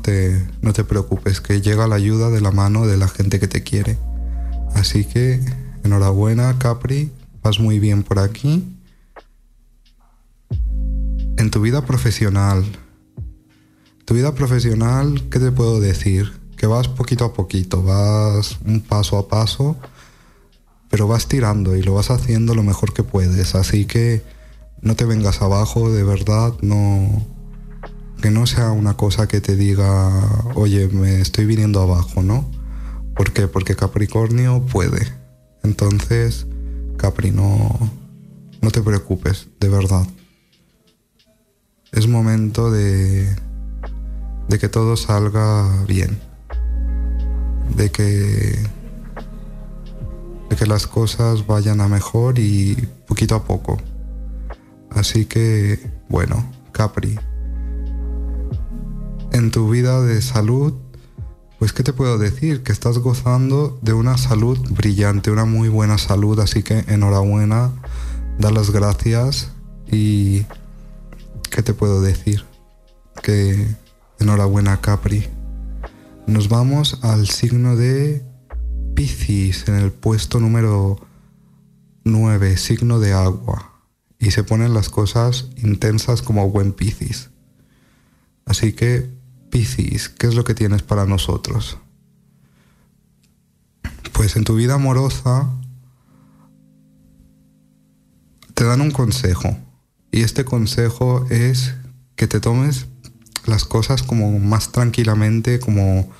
te, 0.00 0.48
no 0.62 0.72
te 0.72 0.84
preocupes, 0.84 1.42
que 1.42 1.60
llega 1.60 1.86
la 1.86 1.96
ayuda 1.96 2.30
de 2.30 2.40
la 2.40 2.50
mano 2.50 2.86
de 2.86 2.96
la 2.96 3.08
gente 3.08 3.38
que 3.38 3.46
te 3.46 3.62
quiere. 3.62 3.98
Así 4.74 5.04
que 5.04 5.38
enhorabuena 5.84 6.58
Capri, 6.58 7.12
vas 7.42 7.60
muy 7.60 7.78
bien 7.78 8.04
por 8.04 8.20
aquí. 8.20 8.77
En 11.38 11.52
tu 11.52 11.60
vida 11.60 11.86
profesional, 11.86 12.64
tu 14.04 14.14
vida 14.14 14.34
profesional, 14.34 15.28
¿qué 15.30 15.38
te 15.38 15.52
puedo 15.52 15.78
decir? 15.78 16.32
Que 16.56 16.66
vas 16.66 16.88
poquito 16.88 17.24
a 17.24 17.32
poquito, 17.32 17.80
vas 17.80 18.58
un 18.66 18.80
paso 18.80 19.16
a 19.18 19.28
paso, 19.28 19.76
pero 20.90 21.06
vas 21.06 21.28
tirando 21.28 21.76
y 21.76 21.82
lo 21.82 21.94
vas 21.94 22.10
haciendo 22.10 22.56
lo 22.56 22.64
mejor 22.64 22.92
que 22.92 23.04
puedes. 23.04 23.54
Así 23.54 23.84
que 23.84 24.24
no 24.82 24.96
te 24.96 25.04
vengas 25.04 25.40
abajo, 25.40 25.92
de 25.92 26.02
verdad, 26.02 26.54
no 26.60 27.24
que 28.20 28.32
no 28.32 28.48
sea 28.48 28.72
una 28.72 28.96
cosa 28.96 29.28
que 29.28 29.40
te 29.40 29.54
diga, 29.54 30.10
oye, 30.56 30.88
me 30.88 31.20
estoy 31.20 31.46
viniendo 31.46 31.80
abajo, 31.80 32.20
¿no? 32.20 32.50
¿Por 33.14 33.32
qué? 33.32 33.46
Porque 33.46 33.76
Capricornio 33.76 34.66
puede. 34.66 35.06
Entonces, 35.62 36.48
Capri, 36.96 37.30
no, 37.30 37.78
no 38.60 38.70
te 38.72 38.82
preocupes, 38.82 39.46
de 39.60 39.68
verdad. 39.68 40.04
Es 41.98 42.06
momento 42.06 42.70
de, 42.70 43.26
de 44.48 44.58
que 44.60 44.68
todo 44.68 44.96
salga 44.96 45.84
bien. 45.88 46.20
De 47.74 47.90
que, 47.90 48.56
de 50.48 50.56
que 50.56 50.64
las 50.64 50.86
cosas 50.86 51.44
vayan 51.48 51.80
a 51.80 51.88
mejor 51.88 52.38
y 52.38 52.76
poquito 53.08 53.34
a 53.34 53.42
poco. 53.42 53.78
Así 54.90 55.26
que, 55.26 55.90
bueno, 56.08 56.48
Capri, 56.70 57.18
en 59.32 59.50
tu 59.50 59.68
vida 59.68 60.00
de 60.00 60.22
salud, 60.22 60.74
pues 61.58 61.72
qué 61.72 61.82
te 61.82 61.92
puedo 61.92 62.16
decir, 62.16 62.62
que 62.62 62.70
estás 62.70 62.98
gozando 62.98 63.76
de 63.82 63.92
una 63.92 64.18
salud 64.18 64.56
brillante, 64.70 65.32
una 65.32 65.46
muy 65.46 65.68
buena 65.68 65.98
salud, 65.98 66.38
así 66.38 66.62
que 66.62 66.84
enhorabuena, 66.86 67.72
da 68.38 68.52
las 68.52 68.70
gracias 68.70 69.50
y 69.90 70.46
qué 71.48 71.62
te 71.62 71.74
puedo 71.74 72.00
decir, 72.00 72.44
que 73.22 73.66
enhorabuena 74.18 74.80
Capri. 74.80 75.26
Nos 76.26 76.48
vamos 76.48 76.98
al 77.02 77.28
signo 77.28 77.76
de 77.76 78.24
Piscis 78.94 79.68
en 79.68 79.76
el 79.76 79.92
puesto 79.92 80.40
número 80.40 80.98
9, 82.04 82.56
signo 82.56 83.00
de 83.00 83.12
agua, 83.12 83.80
y 84.18 84.30
se 84.30 84.44
ponen 84.44 84.74
las 84.74 84.88
cosas 84.88 85.48
intensas 85.56 86.22
como 86.22 86.50
buen 86.50 86.72
Piscis. 86.72 87.30
Así 88.44 88.72
que 88.72 89.10
Piscis, 89.50 90.08
¿qué 90.08 90.26
es 90.26 90.34
lo 90.34 90.44
que 90.44 90.54
tienes 90.54 90.82
para 90.82 91.06
nosotros? 91.06 91.78
Pues 94.12 94.36
en 94.36 94.44
tu 94.44 94.54
vida 94.56 94.74
amorosa 94.74 95.48
te 98.54 98.64
dan 98.64 98.80
un 98.80 98.90
consejo 98.90 99.56
y 100.10 100.22
este 100.22 100.44
consejo 100.44 101.26
es 101.30 101.74
que 102.16 102.26
te 102.26 102.40
tomes 102.40 102.86
las 103.46 103.64
cosas 103.64 104.02
como 104.02 104.38
más 104.38 104.72
tranquilamente, 104.72 105.58
como 105.58 106.10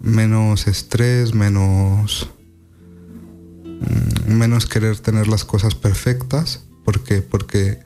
menos 0.00 0.66
estrés, 0.66 1.34
menos 1.34 2.30
mm, 3.64 4.32
menos 4.32 4.66
querer 4.66 4.98
tener 4.98 5.28
las 5.28 5.44
cosas 5.44 5.74
perfectas, 5.74 6.64
¿por 6.84 7.02
qué? 7.02 7.22
Porque 7.22 7.80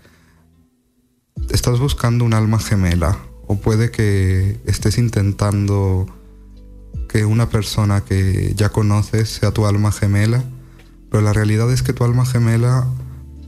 estás 1.51 1.79
buscando 1.79 2.25
un 2.25 2.35
alma 2.35 2.59
gemela, 2.59 3.19
o 3.47 3.61
puede 3.61 3.91
que 3.91 4.61
estés 4.67 4.99
intentando 4.99 6.07
que 7.09 7.25
una 7.25 7.49
persona 7.49 8.03
que 8.03 8.53
ya 8.55 8.69
conoces 8.69 9.31
sea 9.31 9.53
tu 9.53 9.67
alma 9.67 9.93
gemela, 9.93 10.45
pero 11.11 11.23
la 11.23 11.33
realidad 11.33 11.73
es 11.73 11.83
que 11.83 11.93
tu 11.93 12.05
alma 12.05 12.27
gemela 12.27 12.87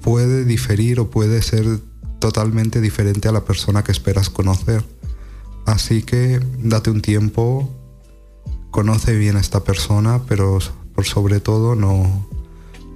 puede 0.03 0.45
diferir 0.45 0.99
o 1.01 1.11
puede 1.11 1.43
ser 1.43 1.81
totalmente 2.21 2.81
diferente 2.81 3.29
a 3.29 3.33
la 3.33 3.45
persona 3.45 3.83
que 3.83 3.93
esperas 3.93 4.31
conocer. 4.31 4.85
Así 5.67 6.03
que 6.03 6.41
date 6.59 6.91
un 6.91 7.03
tiempo, 7.03 7.69
conoce 8.71 9.17
bien 9.17 9.37
a 9.37 9.41
esta 9.41 9.65
persona, 9.65 10.23
pero 10.29 10.59
por 10.95 11.05
sobre 11.05 11.41
todo 11.41 11.75
no, 11.75 12.29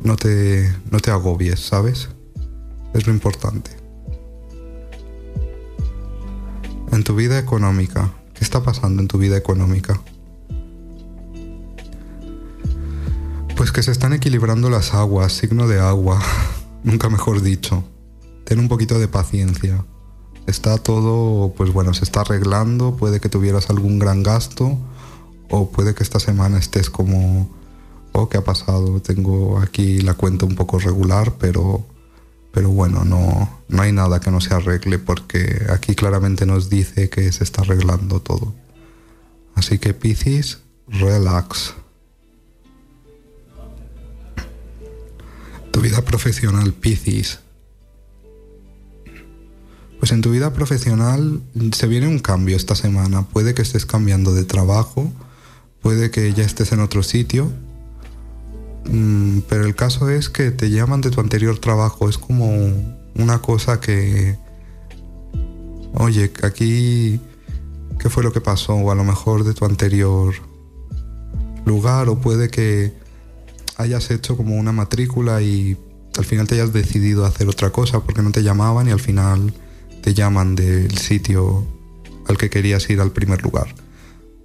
no, 0.02 0.16
te, 0.16 0.72
no 0.90 1.00
te 1.00 1.10
agobies, 1.10 1.60
¿sabes? 1.60 2.08
Es 2.94 3.06
lo 3.06 3.12
importante. 3.12 3.84
en 6.94 7.04
tu 7.04 7.14
vida 7.14 7.38
económica. 7.38 8.10
¿Qué 8.34 8.44
está 8.44 8.62
pasando 8.62 9.02
en 9.02 9.08
tu 9.08 9.18
vida 9.18 9.36
económica? 9.36 10.00
Pues 13.56 13.72
que 13.72 13.82
se 13.82 13.90
están 13.90 14.12
equilibrando 14.12 14.70
las 14.70 14.94
aguas, 14.94 15.32
signo 15.32 15.68
de 15.68 15.80
agua, 15.80 16.20
nunca 16.84 17.08
mejor 17.08 17.42
dicho. 17.42 17.84
Ten 18.44 18.58
un 18.60 18.68
poquito 18.68 18.98
de 18.98 19.08
paciencia. 19.08 19.84
Está 20.46 20.76
todo, 20.78 21.54
pues 21.54 21.72
bueno, 21.72 21.94
se 21.94 22.04
está 22.04 22.20
arreglando, 22.20 22.96
puede 22.96 23.20
que 23.20 23.28
tuvieras 23.28 23.70
algún 23.70 23.98
gran 23.98 24.22
gasto 24.22 24.78
o 25.48 25.70
puede 25.70 25.94
que 25.94 26.02
esta 26.02 26.20
semana 26.20 26.58
estés 26.58 26.90
como, 26.90 27.48
oh, 28.12 28.28
¿qué 28.28 28.38
ha 28.38 28.44
pasado? 28.44 29.00
Tengo 29.00 29.58
aquí 29.58 30.00
la 30.02 30.14
cuenta 30.14 30.44
un 30.44 30.54
poco 30.54 30.78
regular, 30.78 31.34
pero 31.38 31.86
pero 32.54 32.70
bueno, 32.70 33.04
no, 33.04 33.62
no 33.66 33.82
hay 33.82 33.90
nada 33.90 34.20
que 34.20 34.30
no 34.30 34.40
se 34.40 34.54
arregle 34.54 35.00
porque 35.00 35.66
aquí 35.70 35.96
claramente 35.96 36.46
nos 36.46 36.70
dice 36.70 37.10
que 37.10 37.32
se 37.32 37.42
está 37.42 37.62
arreglando 37.62 38.20
todo. 38.20 38.54
Así 39.56 39.78
que 39.78 39.92
Piscis, 39.92 40.60
relax. 40.86 41.74
Tu 45.72 45.80
vida 45.80 46.02
profesional, 46.02 46.72
Piscis. 46.72 47.40
Pues 50.04 50.12
en 50.12 50.20
tu 50.20 50.32
vida 50.32 50.52
profesional 50.52 51.40
se 51.72 51.86
viene 51.86 52.06
un 52.06 52.18
cambio 52.18 52.58
esta 52.58 52.74
semana. 52.74 53.22
Puede 53.22 53.54
que 53.54 53.62
estés 53.62 53.86
cambiando 53.86 54.34
de 54.34 54.44
trabajo, 54.44 55.10
puede 55.80 56.10
que 56.10 56.34
ya 56.34 56.44
estés 56.44 56.72
en 56.72 56.80
otro 56.80 57.02
sitio, 57.02 57.50
Mm, 58.86 59.40
pero 59.48 59.64
el 59.64 59.74
caso 59.74 60.10
es 60.10 60.28
que 60.28 60.50
te 60.50 60.68
llaman 60.68 61.00
de 61.00 61.10
tu 61.10 61.22
anterior 61.22 61.58
trabajo. 61.58 62.08
Es 62.08 62.18
como 62.18 62.48
una 63.14 63.40
cosa 63.40 63.80
que... 63.80 64.36
Oye, 65.94 66.30
aquí... 66.42 67.18
¿Qué 67.98 68.10
fue 68.10 68.22
lo 68.22 68.30
que 68.30 68.42
pasó? 68.42 68.74
O 68.74 68.90
a 68.90 68.94
lo 68.94 69.04
mejor 69.04 69.44
de 69.44 69.54
tu 69.54 69.64
anterior 69.64 70.34
lugar. 71.64 72.10
O 72.10 72.20
puede 72.20 72.50
que 72.50 72.92
hayas 73.78 74.10
hecho 74.10 74.36
como 74.36 74.56
una 74.56 74.72
matrícula 74.72 75.40
y 75.40 75.78
al 76.18 76.24
final 76.24 76.46
te 76.46 76.56
hayas 76.56 76.72
decidido 76.72 77.24
hacer 77.24 77.48
otra 77.48 77.70
cosa 77.70 78.00
porque 78.00 78.22
no 78.22 78.32
te 78.32 78.42
llamaban 78.42 78.86
y 78.88 78.90
al 78.90 79.00
final 79.00 79.54
te 80.04 80.12
llaman 80.12 80.54
del 80.54 80.98
sitio 80.98 81.66
al 82.26 82.36
que 82.36 82.50
querías 82.50 82.90
ir 82.90 83.00
al 83.00 83.12
primer 83.12 83.42
lugar. 83.42 83.74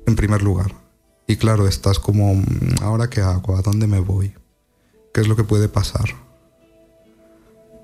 En 0.08 0.16
primer 0.16 0.42
lugar. 0.42 0.74
Y 1.28 1.36
claro, 1.36 1.68
estás 1.68 2.00
como, 2.00 2.34
mm, 2.34 2.76
¿ahora 2.82 3.10
qué 3.10 3.20
hago? 3.20 3.58
¿A 3.58 3.62
dónde 3.62 3.86
me 3.86 4.00
voy? 4.00 4.34
¿Qué 5.14 5.20
es 5.20 5.28
lo 5.28 5.36
que 5.36 5.44
puede 5.44 5.68
pasar? 5.68 6.16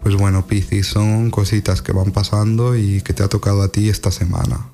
Pues 0.01 0.15
bueno, 0.15 0.47
Piscis, 0.47 0.87
son 0.87 1.31
cositas 1.31 1.81
que 1.81 1.91
van 1.91 2.13
pasando 2.13 2.77
y 2.77 3.01
que 3.01 3.11
te 3.11 3.23
ha 3.23 3.27
tocado 3.27 3.61
a 3.61 3.67
ti 3.67 3.89
esta 3.89 4.09
semana. 4.09 4.69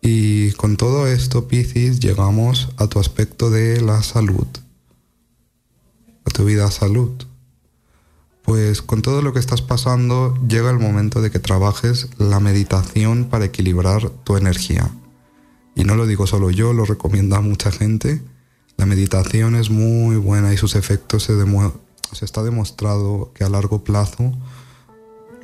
Y 0.00 0.52
con 0.52 0.78
todo 0.78 1.06
esto, 1.06 1.46
Piscis, 1.46 2.00
llegamos 2.00 2.70
a 2.78 2.86
tu 2.86 3.00
aspecto 3.00 3.50
de 3.50 3.82
la 3.82 4.02
salud, 4.02 4.46
a 6.24 6.30
tu 6.30 6.46
vida 6.46 6.70
salud. 6.70 7.12
Pues 8.44 8.82
con 8.82 9.00
todo 9.00 9.22
lo 9.22 9.32
que 9.32 9.38
estás 9.38 9.62
pasando, 9.62 10.34
llega 10.46 10.70
el 10.70 10.78
momento 10.78 11.22
de 11.22 11.30
que 11.30 11.38
trabajes 11.38 12.08
la 12.18 12.40
meditación 12.40 13.24
para 13.24 13.46
equilibrar 13.46 14.10
tu 14.10 14.36
energía. 14.36 14.90
Y 15.74 15.84
no 15.84 15.96
lo 15.96 16.06
digo 16.06 16.26
solo 16.26 16.50
yo, 16.50 16.72
lo 16.72 16.84
recomienda 16.84 17.40
mucha 17.40 17.72
gente. 17.72 18.22
La 18.76 18.86
meditación 18.86 19.54
es 19.56 19.70
muy 19.70 20.16
buena 20.16 20.52
y 20.52 20.58
sus 20.58 20.76
efectos 20.76 21.24
se, 21.24 21.32
se 22.12 22.24
está 22.24 22.42
demostrado 22.42 23.32
que 23.34 23.44
a 23.44 23.48
largo 23.48 23.82
plazo 23.82 24.32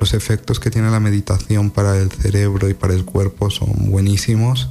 los 0.01 0.13
efectos 0.15 0.59
que 0.59 0.71
tiene 0.71 0.89
la 0.89 0.99
meditación 0.99 1.69
para 1.69 1.97
el 1.97 2.11
cerebro 2.11 2.69
y 2.69 2.73
para 2.73 2.95
el 2.95 3.05
cuerpo 3.05 3.51
son 3.51 3.91
buenísimos. 3.91 4.69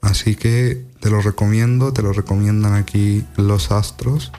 Así 0.00 0.36
que 0.36 0.84
te 1.00 1.10
lo 1.10 1.20
recomiendo, 1.20 1.92
te 1.92 2.02
lo 2.02 2.12
recomiendan 2.12 2.72
aquí 2.72 3.26
los 3.36 3.70
astros. 3.70 4.32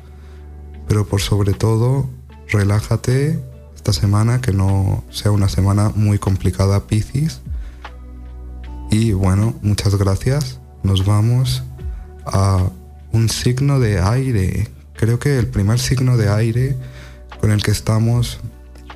Pero 0.88 1.06
por 1.06 1.22
sobre 1.22 1.54
todo, 1.54 2.10
relájate 2.50 3.40
esta 3.76 3.94
semana, 3.94 4.42
que 4.42 4.52
no 4.52 5.04
sea 5.10 5.32
una 5.32 5.50
semana 5.50 5.92
muy 5.96 6.20
complicada, 6.20 6.88
Piscis 6.88 7.42
y 8.98 9.12
bueno, 9.12 9.54
muchas 9.62 9.96
gracias. 9.96 10.60
Nos 10.84 11.06
vamos 11.06 11.64
a 12.26 12.70
un 13.12 13.28
signo 13.28 13.80
de 13.80 14.00
aire. 14.00 14.70
Creo 14.94 15.20
que 15.20 15.38
el 15.38 15.48
primer 15.48 15.80
signo 15.80 16.16
de 16.16 16.30
aire 16.30 16.78
con 17.42 17.52
el 17.52 17.62
que 17.62 17.72
estamos 17.72 18.40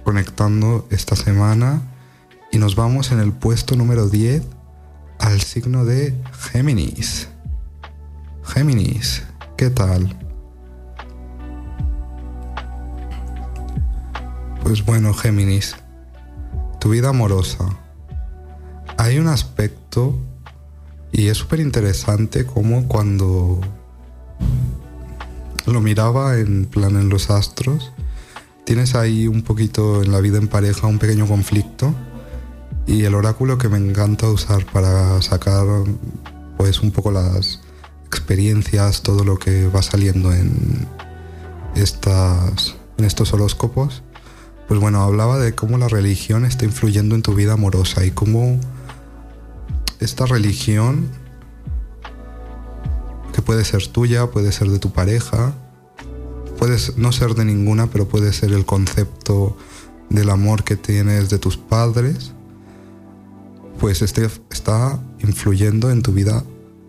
conectando 0.05 0.87
esta 0.89 1.17
semana. 1.17 1.81
Y 2.51 2.59
nos 2.59 2.77
vamos 2.77 3.11
en 3.11 3.19
el 3.19 3.33
puesto 3.33 3.75
número 3.75 4.07
10 4.07 4.43
al 5.19 5.41
signo 5.41 5.83
de 5.83 6.15
Géminis. 6.31 7.27
Géminis, 8.43 9.23
¿qué 9.57 9.69
tal? 9.69 10.28
Pues 14.63 14.85
bueno, 14.85 15.13
Géminis, 15.13 15.75
tu 16.79 16.89
vida 16.89 17.09
amorosa. 17.09 17.65
Hay 18.97 19.17
un 19.17 19.27
aspecto 19.27 20.19
y 21.11 21.27
es 21.27 21.37
súper 21.37 21.59
interesante 21.59 22.45
como 22.45 22.87
cuando 22.87 23.61
lo 25.65 25.81
miraba 25.81 26.37
en 26.37 26.65
plan 26.65 26.95
en 26.95 27.09
los 27.09 27.29
astros, 27.29 27.91
tienes 28.65 28.95
ahí 28.95 29.27
un 29.27 29.41
poquito 29.41 30.03
en 30.03 30.11
la 30.11 30.19
vida 30.19 30.37
en 30.37 30.47
pareja 30.47 30.87
un 30.87 30.99
pequeño 30.99 31.27
conflicto 31.27 31.93
y 32.85 33.03
el 33.03 33.15
oráculo 33.15 33.57
que 33.57 33.69
me 33.69 33.77
encanta 33.77 34.27
usar 34.29 34.65
para 34.65 35.21
sacar 35.21 35.65
pues 36.57 36.81
un 36.81 36.91
poco 36.91 37.11
las 37.11 37.61
experiencias, 38.05 39.03
todo 39.03 39.23
lo 39.23 39.37
que 39.37 39.67
va 39.67 39.81
saliendo 39.81 40.33
en 40.33 40.87
estas 41.75 42.75
en 42.97 43.05
estos 43.05 43.33
horóscopos, 43.33 44.03
pues 44.69 44.79
bueno, 44.79 45.01
hablaba 45.01 45.39
de 45.39 45.55
cómo 45.55 45.79
la 45.79 45.87
religión 45.87 46.45
está 46.45 46.63
influyendo 46.63 47.15
en 47.15 47.23
tu 47.23 47.33
vida 47.33 47.53
amorosa 47.53 48.05
y 48.05 48.11
cómo 48.11 48.59
esta 49.99 50.27
religión 50.27 51.09
que 53.33 53.41
puede 53.41 53.65
ser 53.65 53.87
tuya, 53.87 54.27
puede 54.27 54.51
ser 54.51 54.69
de 54.69 54.77
tu 54.77 54.91
pareja, 54.91 55.55
puede 56.59 56.77
no 56.97 57.11
ser 57.11 57.33
de 57.33 57.45
ninguna, 57.45 57.87
pero 57.87 58.07
puede 58.07 58.31
ser 58.31 58.53
el 58.53 58.63
concepto 58.63 59.57
del 60.11 60.29
amor 60.29 60.63
que 60.63 60.75
tienes 60.75 61.31
de 61.31 61.39
tus 61.39 61.57
padres, 61.57 62.33
pues 63.79 64.03
este 64.03 64.29
está 64.51 64.99
influyendo 65.17 65.89
en 65.89 66.03
tu 66.03 66.11
vida 66.11 66.43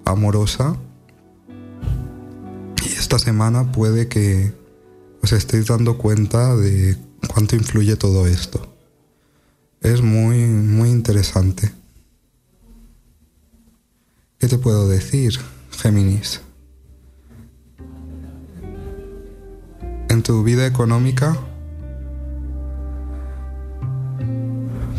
amorosa. 0.05 0.77
Y 2.85 2.93
esta 2.93 3.19
semana 3.19 3.73
puede 3.73 4.07
que 4.09 4.53
os 5.23 5.33
estéis 5.33 5.69
dando 5.69 5.97
cuenta 5.97 6.55
de 6.57 6.99
cuánto 7.33 7.57
influye 7.57 7.97
todo 7.97 8.27
esto. 8.27 8.67
Es 9.81 10.03
muy, 10.03 10.39
muy 10.47 10.91
interesante. 10.91 11.73
¿Qué 14.39 14.49
te 14.49 14.59
puedo 14.59 14.89
decir, 14.89 15.39
Géminis? 15.71 16.41
en 20.11 20.25
tu 20.25 20.43
vida 20.43 20.67
económica? 20.67 21.37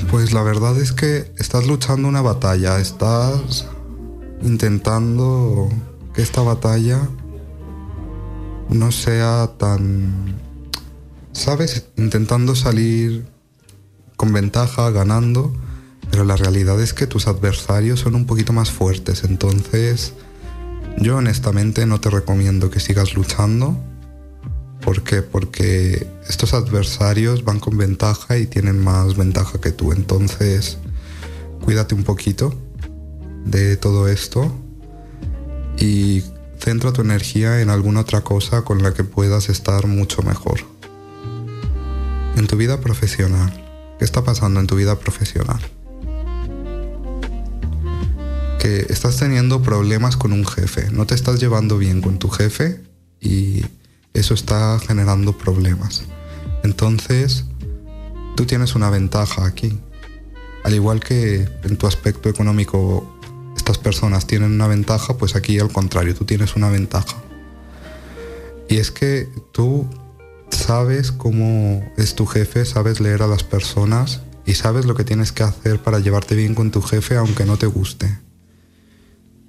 Pues 0.09 0.31
la 0.31 0.41
verdad 0.41 0.77
es 0.77 0.93
que 0.93 1.31
estás 1.37 1.67
luchando 1.67 2.07
una 2.07 2.21
batalla, 2.21 2.79
estás 2.79 3.67
intentando 4.41 5.69
que 6.13 6.21
esta 6.21 6.41
batalla 6.41 7.07
no 8.69 8.91
sea 8.91 9.51
tan, 9.57 10.39
¿sabes? 11.41 11.85
Intentando 11.97 12.55
salir 12.55 13.25
con 14.15 14.33
ventaja, 14.33 14.89
ganando, 14.91 15.53
pero 16.09 16.23
la 16.23 16.35
realidad 16.35 16.81
es 16.81 16.93
que 16.93 17.07
tus 17.07 17.27
adversarios 17.27 17.99
son 17.99 18.15
un 18.15 18.25
poquito 18.25 18.53
más 18.53 18.71
fuertes, 18.71 19.23
entonces 19.23 20.13
yo 20.97 21.17
honestamente 21.17 21.85
no 21.85 21.99
te 21.99 22.09
recomiendo 22.09 22.69
que 22.69 22.79
sigas 22.79 23.13
luchando 23.13 23.77
¿Por 24.81 25.03
qué? 25.03 25.21
Porque 25.21 26.07
estos 26.27 26.53
adversarios 26.53 27.45
van 27.45 27.59
con 27.59 27.77
ventaja 27.77 28.37
y 28.37 28.47
tienen 28.47 28.83
más 28.83 29.15
ventaja 29.15 29.61
que 29.61 29.71
tú. 29.71 29.93
Entonces, 29.93 30.79
cuídate 31.63 31.93
un 31.93 32.03
poquito 32.03 32.53
de 33.45 33.77
todo 33.77 34.07
esto 34.07 34.51
y 35.77 36.23
centra 36.59 36.91
tu 36.91 37.01
energía 37.01 37.61
en 37.61 37.69
alguna 37.69 38.01
otra 38.01 38.21
cosa 38.21 38.63
con 38.63 38.81
la 38.81 38.93
que 38.93 39.03
puedas 39.03 39.49
estar 39.49 39.85
mucho 39.85 40.23
mejor. 40.23 40.61
En 42.35 42.47
tu 42.47 42.57
vida 42.57 42.79
profesional. 42.79 43.51
¿Qué 43.99 44.05
está 44.05 44.23
pasando 44.23 44.59
en 44.59 44.67
tu 44.67 44.75
vida 44.75 44.97
profesional? 44.97 45.59
Que 48.59 48.85
estás 48.89 49.17
teniendo 49.17 49.61
problemas 49.61 50.17
con 50.17 50.33
un 50.33 50.45
jefe, 50.45 50.89
no 50.91 51.05
te 51.05 51.15
estás 51.15 51.39
llevando 51.39 51.77
bien 51.77 52.01
con 52.01 52.17
tu 52.17 52.29
jefe 52.29 52.81
y 53.19 53.63
eso 54.13 54.33
está 54.33 54.79
generando 54.79 55.37
problemas. 55.37 56.03
Entonces, 56.63 57.45
tú 58.35 58.45
tienes 58.45 58.75
una 58.75 58.89
ventaja 58.89 59.45
aquí. 59.45 59.79
Al 60.63 60.73
igual 60.73 60.99
que 60.99 61.47
en 61.63 61.77
tu 61.77 61.87
aspecto 61.87 62.29
económico 62.29 63.19
estas 63.55 63.77
personas 63.77 64.27
tienen 64.27 64.51
una 64.51 64.67
ventaja, 64.67 65.17
pues 65.17 65.35
aquí 65.35 65.59
al 65.59 65.71
contrario, 65.71 66.15
tú 66.15 66.25
tienes 66.25 66.55
una 66.55 66.69
ventaja. 66.69 67.17
Y 68.69 68.77
es 68.77 68.91
que 68.91 69.29
tú 69.51 69.87
sabes 70.51 71.11
cómo 71.11 71.83
es 71.97 72.15
tu 72.15 72.25
jefe, 72.25 72.65
sabes 72.65 72.99
leer 72.99 73.23
a 73.23 73.27
las 73.27 73.43
personas 73.43 74.21
y 74.45 74.53
sabes 74.53 74.85
lo 74.85 74.95
que 74.95 75.03
tienes 75.03 75.31
que 75.31 75.43
hacer 75.43 75.79
para 75.79 75.99
llevarte 75.99 76.35
bien 76.35 76.55
con 76.55 76.71
tu 76.71 76.81
jefe 76.81 77.17
aunque 77.17 77.45
no 77.45 77.57
te 77.57 77.67
guste. 77.67 78.19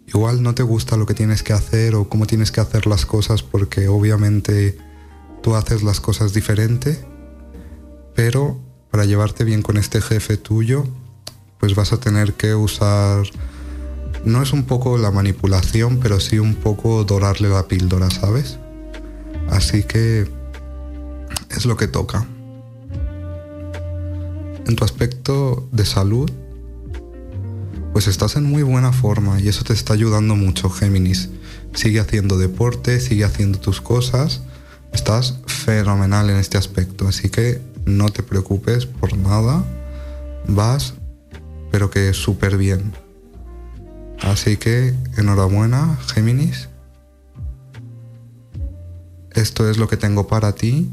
Igual 0.07 0.43
no 0.43 0.55
te 0.55 0.63
gusta 0.63 0.97
lo 0.97 1.07
que 1.07 1.15
tienes 1.15 1.43
que 1.43 1.53
hacer 1.53 1.95
o 1.95 2.09
cómo 2.09 2.27
tienes 2.27 2.51
que 2.51 2.61
hacer 2.61 2.87
las 2.87 3.07
cosas 3.07 3.43
porque 3.43 3.89
obviamente 3.89 4.77
tú 5.43 5.55
haces 5.55 5.83
las 5.83 6.01
cosas 6.01 6.35
diferente, 6.35 7.05
pero 8.15 8.61
para 8.91 9.05
llevarte 9.05 9.45
bien 9.45 9.63
con 9.63 9.79
este 9.79 10.03
jefe 10.03 10.37
tuyo, 10.37 10.87
pues 11.59 11.75
vas 11.75 11.93
a 11.93 12.01
tener 12.01 12.35
que 12.35 12.55
usar, 12.55 13.23
no 14.25 14.43
es 14.43 14.53
un 14.53 14.65
poco 14.65 14.99
la 14.99 15.11
manipulación, 15.11 15.99
pero 15.99 16.21
sí 16.21 16.39
un 16.39 16.57
poco 16.57 17.05
dorarle 17.05 17.49
la 17.49 17.69
píldora, 17.69 18.11
¿sabes? 18.11 18.59
Así 19.49 19.85
que 19.85 20.29
es 21.57 21.67
lo 21.67 21.77
que 21.77 21.89
toca. 21.89 22.27
En 24.67 24.77
tu 24.77 24.85
aspecto 24.85 25.69
de 25.73 25.85
salud, 25.85 26.31
pues 27.93 28.07
estás 28.07 28.37
en 28.37 28.45
muy 28.45 28.63
buena 28.63 28.93
forma 28.93 29.41
y 29.41 29.49
eso 29.49 29.65
te 29.65 29.73
está 29.73 29.93
ayudando 29.93 30.35
mucho, 30.35 30.71
Géminis. 30.71 31.31
Sigue 31.75 32.01
haciendo 32.01 32.39
deporte, 32.39 33.01
sigue 33.01 33.25
haciendo 33.25 33.59
tus 33.59 33.81
cosas. 33.81 34.43
Estás 34.93 35.39
fenomenal 35.47 36.31
en 36.31 36.37
este 36.37 36.59
aspecto, 36.59 37.09
así 37.09 37.29
que 37.29 37.61
no 37.85 38.09
te 38.11 38.23
preocupes 38.23 38.87
por 38.87 39.17
nada. 39.17 39.65
Vas, 40.47 40.95
pero 41.71 41.91
que 41.91 42.13
súper 42.13 42.57
bien. 42.57 42.93
Así 44.21 44.57
que 44.57 44.95
enhorabuena, 45.17 45.99
Géminis. 46.15 46.69
Esto 49.33 49.69
es 49.69 49.79
lo 49.79 49.89
que 49.89 49.97
tengo 49.97 50.27
para 50.27 50.55
ti 50.55 50.93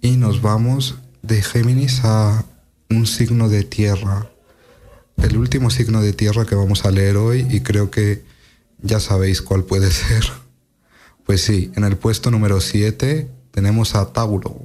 y 0.00 0.16
nos 0.16 0.42
vamos 0.42 0.96
de 1.22 1.42
Géminis 1.42 2.04
a 2.04 2.44
un 2.90 3.06
signo 3.06 3.48
de 3.48 3.64
tierra 3.64 4.28
el 5.22 5.36
último 5.36 5.70
signo 5.70 6.00
de 6.00 6.12
tierra 6.12 6.44
que 6.44 6.54
vamos 6.54 6.84
a 6.84 6.90
leer 6.90 7.16
hoy 7.16 7.46
y 7.50 7.60
creo 7.60 7.90
que 7.90 8.24
ya 8.80 9.00
sabéis 9.00 9.42
cuál 9.42 9.64
puede 9.64 9.90
ser. 9.90 10.24
Pues 11.26 11.42
sí, 11.42 11.72
en 11.74 11.84
el 11.84 11.96
puesto 11.96 12.30
número 12.30 12.60
7 12.60 13.28
tenemos 13.50 13.94
a 13.94 14.12
Tauro. 14.12 14.56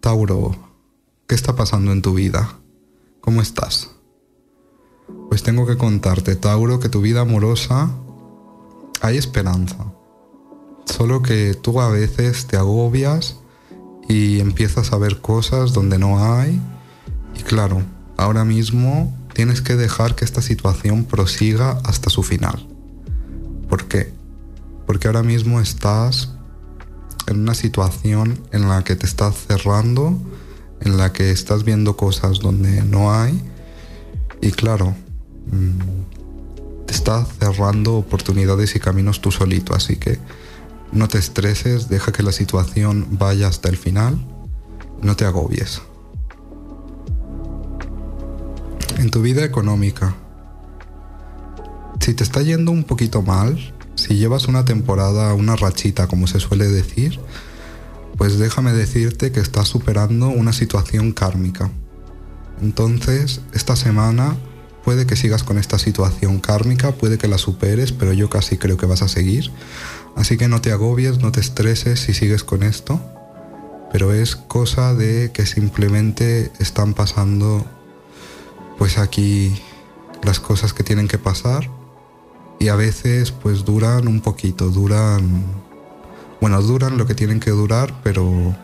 Tauro, 0.00 0.56
¿qué 1.26 1.34
está 1.34 1.56
pasando 1.56 1.92
en 1.92 2.02
tu 2.02 2.14
vida? 2.14 2.58
¿Cómo 3.20 3.40
estás? 3.40 3.90
Pues 5.28 5.42
tengo 5.42 5.66
que 5.66 5.76
contarte, 5.76 6.36
Tauro, 6.36 6.78
que 6.78 6.88
tu 6.88 7.00
vida 7.00 7.22
amorosa 7.22 7.90
hay 9.00 9.16
esperanza. 9.16 9.92
Solo 10.84 11.22
que 11.22 11.54
tú 11.54 11.80
a 11.80 11.88
veces 11.88 12.46
te 12.46 12.56
agobias 12.56 13.38
y 14.12 14.40
empiezas 14.40 14.92
a 14.92 14.98
ver 14.98 15.22
cosas 15.22 15.72
donde 15.72 15.98
no 15.98 16.34
hay. 16.34 16.60
Y 17.34 17.42
claro, 17.44 17.82
ahora 18.18 18.44
mismo 18.44 19.16
tienes 19.32 19.62
que 19.62 19.74
dejar 19.74 20.14
que 20.14 20.26
esta 20.26 20.42
situación 20.42 21.04
prosiga 21.06 21.78
hasta 21.84 22.10
su 22.10 22.22
final. 22.22 22.68
¿Por 23.70 23.88
qué? 23.88 24.12
Porque 24.86 25.06
ahora 25.06 25.22
mismo 25.22 25.62
estás 25.62 26.28
en 27.26 27.40
una 27.40 27.54
situación 27.54 28.38
en 28.52 28.68
la 28.68 28.84
que 28.84 28.96
te 28.96 29.06
estás 29.06 29.34
cerrando, 29.48 30.18
en 30.82 30.98
la 30.98 31.14
que 31.14 31.30
estás 31.30 31.64
viendo 31.64 31.96
cosas 31.96 32.40
donde 32.40 32.82
no 32.82 33.14
hay 33.14 33.42
y 34.42 34.50
claro, 34.50 34.94
mm, 35.50 36.84
te 36.86 36.92
estás 36.92 37.28
cerrando 37.38 37.94
oportunidades 37.94 38.76
y 38.76 38.80
caminos 38.80 39.22
tú 39.22 39.30
solito, 39.30 39.74
así 39.74 39.96
que 39.96 40.18
no 40.92 41.08
te 41.08 41.18
estreses, 41.18 41.88
deja 41.88 42.12
que 42.12 42.22
la 42.22 42.32
situación 42.32 43.06
vaya 43.10 43.48
hasta 43.48 43.68
el 43.68 43.76
final, 43.76 44.24
no 45.02 45.16
te 45.16 45.24
agobies. 45.24 45.82
en 49.02 49.10
tu 49.10 49.20
vida 49.20 49.44
económica. 49.44 50.14
Si 52.00 52.14
te 52.14 52.22
está 52.22 52.40
yendo 52.40 52.70
un 52.70 52.84
poquito 52.84 53.22
mal, 53.22 53.74
si 53.96 54.14
llevas 54.14 54.46
una 54.46 54.64
temporada, 54.64 55.34
una 55.34 55.56
rachita, 55.56 56.06
como 56.06 56.28
se 56.28 56.38
suele 56.38 56.68
decir, 56.68 57.18
pues 58.16 58.38
déjame 58.38 58.72
decirte 58.72 59.32
que 59.32 59.40
estás 59.40 59.68
superando 59.68 60.28
una 60.28 60.52
situación 60.52 61.12
kármica. 61.12 61.70
Entonces, 62.60 63.40
esta 63.52 63.74
semana 63.74 64.36
puede 64.84 65.04
que 65.04 65.16
sigas 65.16 65.42
con 65.42 65.58
esta 65.58 65.80
situación 65.80 66.38
kármica, 66.38 66.92
puede 66.92 67.18
que 67.18 67.26
la 67.26 67.38
superes, 67.38 67.90
pero 67.90 68.12
yo 68.12 68.30
casi 68.30 68.56
creo 68.56 68.76
que 68.76 68.86
vas 68.86 69.02
a 69.02 69.08
seguir. 69.08 69.50
Así 70.16 70.36
que 70.36 70.48
no 70.48 70.60
te 70.60 70.72
agobies, 70.72 71.18
no 71.18 71.32
te 71.32 71.40
estreses 71.40 72.00
si 72.00 72.14
sigues 72.14 72.44
con 72.44 72.62
esto, 72.62 73.00
pero 73.92 74.12
es 74.12 74.36
cosa 74.36 74.94
de 74.94 75.32
que 75.32 75.46
simplemente 75.46 76.50
están 76.58 76.94
pasando 76.94 77.64
pues 78.78 78.98
aquí 78.98 79.54
las 80.22 80.40
cosas 80.40 80.72
que 80.72 80.82
tienen 80.82 81.08
que 81.08 81.18
pasar 81.18 81.68
y 82.58 82.68
a 82.68 82.76
veces 82.76 83.32
pues 83.32 83.64
duran 83.64 84.06
un 84.06 84.20
poquito, 84.20 84.70
duran, 84.70 85.44
bueno, 86.40 86.60
duran 86.62 86.96
lo 86.96 87.06
que 87.06 87.14
tienen 87.14 87.40
que 87.40 87.50
durar, 87.50 87.92
pero 88.02 88.56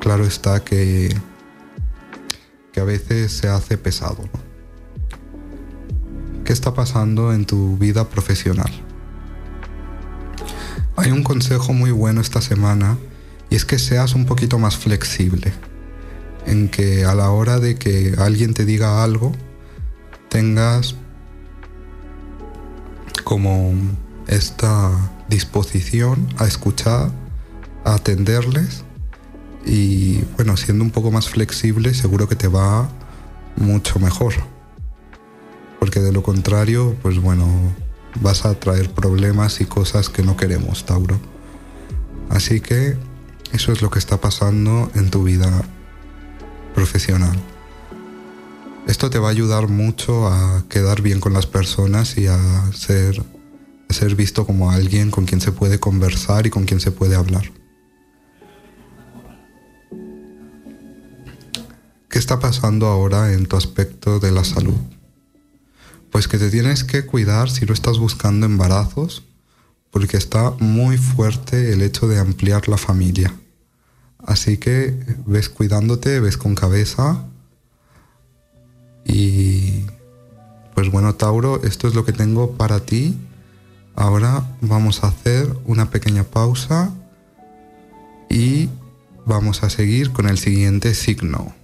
claro 0.00 0.24
está 0.24 0.64
que, 0.64 1.14
que 2.72 2.80
a 2.80 2.84
veces 2.84 3.32
se 3.32 3.48
hace 3.48 3.76
pesado. 3.78 4.28
¿Qué 6.44 6.52
está 6.52 6.74
pasando 6.74 7.32
en 7.32 7.46
tu 7.46 7.78
vida 7.78 8.08
profesional? 8.08 8.83
Hay 10.96 11.10
un 11.10 11.22
consejo 11.22 11.72
muy 11.72 11.90
bueno 11.90 12.20
esta 12.20 12.40
semana 12.40 12.98
y 13.50 13.56
es 13.56 13.64
que 13.64 13.78
seas 13.78 14.14
un 14.14 14.26
poquito 14.26 14.58
más 14.58 14.76
flexible, 14.76 15.52
en 16.46 16.68
que 16.68 17.04
a 17.04 17.14
la 17.14 17.30
hora 17.30 17.58
de 17.58 17.74
que 17.74 18.14
alguien 18.18 18.54
te 18.54 18.64
diga 18.64 19.02
algo, 19.02 19.32
tengas 20.28 20.94
como 23.24 23.74
esta 24.28 24.90
disposición 25.28 26.28
a 26.38 26.46
escuchar, 26.46 27.10
a 27.84 27.94
atenderles 27.94 28.84
y 29.66 30.22
bueno, 30.36 30.56
siendo 30.56 30.84
un 30.84 30.90
poco 30.90 31.10
más 31.10 31.28
flexible 31.28 31.94
seguro 31.94 32.28
que 32.28 32.36
te 32.36 32.48
va 32.48 32.88
mucho 33.56 33.98
mejor. 33.98 34.34
Porque 35.80 36.00
de 36.00 36.12
lo 36.12 36.22
contrario, 36.22 36.96
pues 37.02 37.18
bueno, 37.20 37.46
vas 38.20 38.44
a 38.44 38.54
traer 38.54 38.90
problemas 38.90 39.60
y 39.60 39.66
cosas 39.66 40.08
que 40.08 40.22
no 40.22 40.36
queremos, 40.36 40.86
Tauro. 40.86 41.18
Así 42.30 42.60
que 42.60 42.96
eso 43.52 43.72
es 43.72 43.82
lo 43.82 43.90
que 43.90 43.98
está 43.98 44.20
pasando 44.20 44.90
en 44.94 45.10
tu 45.10 45.24
vida 45.24 45.64
profesional. 46.74 47.38
Esto 48.86 49.08
te 49.08 49.18
va 49.18 49.28
a 49.28 49.30
ayudar 49.30 49.68
mucho 49.68 50.28
a 50.28 50.64
quedar 50.68 51.00
bien 51.00 51.20
con 51.20 51.32
las 51.32 51.46
personas 51.46 52.18
y 52.18 52.26
a 52.26 52.38
ser, 52.72 53.22
a 53.88 53.92
ser 53.92 54.14
visto 54.14 54.44
como 54.44 54.70
alguien 54.70 55.10
con 55.10 55.24
quien 55.24 55.40
se 55.40 55.52
puede 55.52 55.80
conversar 55.80 56.46
y 56.46 56.50
con 56.50 56.64
quien 56.64 56.80
se 56.80 56.90
puede 56.90 57.14
hablar. 57.14 57.50
¿Qué 62.10 62.18
está 62.18 62.38
pasando 62.38 62.86
ahora 62.86 63.32
en 63.32 63.46
tu 63.46 63.56
aspecto 63.56 64.20
de 64.20 64.30
la 64.30 64.44
salud? 64.44 64.76
Pues 66.14 66.28
que 66.28 66.38
te 66.38 66.48
tienes 66.48 66.84
que 66.84 67.04
cuidar 67.04 67.50
si 67.50 67.66
no 67.66 67.74
estás 67.74 67.98
buscando 67.98 68.46
embarazos, 68.46 69.24
porque 69.90 70.16
está 70.16 70.52
muy 70.60 70.96
fuerte 70.96 71.72
el 71.72 71.82
hecho 71.82 72.06
de 72.06 72.20
ampliar 72.20 72.68
la 72.68 72.76
familia. 72.76 73.34
Así 74.24 74.58
que 74.58 74.96
ves 75.26 75.48
cuidándote, 75.48 76.20
ves 76.20 76.36
con 76.36 76.54
cabeza. 76.54 77.24
Y 79.04 79.86
pues 80.76 80.88
bueno, 80.88 81.16
Tauro, 81.16 81.60
esto 81.64 81.88
es 81.88 81.96
lo 81.96 82.04
que 82.04 82.12
tengo 82.12 82.52
para 82.52 82.78
ti. 82.78 83.18
Ahora 83.96 84.56
vamos 84.60 85.02
a 85.02 85.08
hacer 85.08 85.52
una 85.64 85.90
pequeña 85.90 86.22
pausa 86.22 86.94
y 88.30 88.68
vamos 89.26 89.64
a 89.64 89.68
seguir 89.68 90.12
con 90.12 90.28
el 90.28 90.38
siguiente 90.38 90.94
signo. 90.94 91.56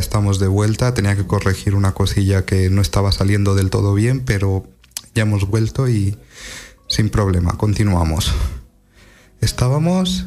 Estamos 0.00 0.40
de 0.40 0.48
vuelta, 0.48 0.94
tenía 0.94 1.14
que 1.14 1.26
corregir 1.26 1.74
una 1.74 1.92
cosilla 1.92 2.44
que 2.44 2.70
no 2.70 2.80
estaba 2.80 3.12
saliendo 3.12 3.54
del 3.54 3.70
todo 3.70 3.94
bien, 3.94 4.20
pero 4.24 4.66
ya 5.14 5.22
hemos 5.22 5.46
vuelto 5.46 5.88
y 5.88 6.16
sin 6.88 7.10
problema, 7.10 7.56
continuamos. 7.56 8.32
Estábamos 9.40 10.26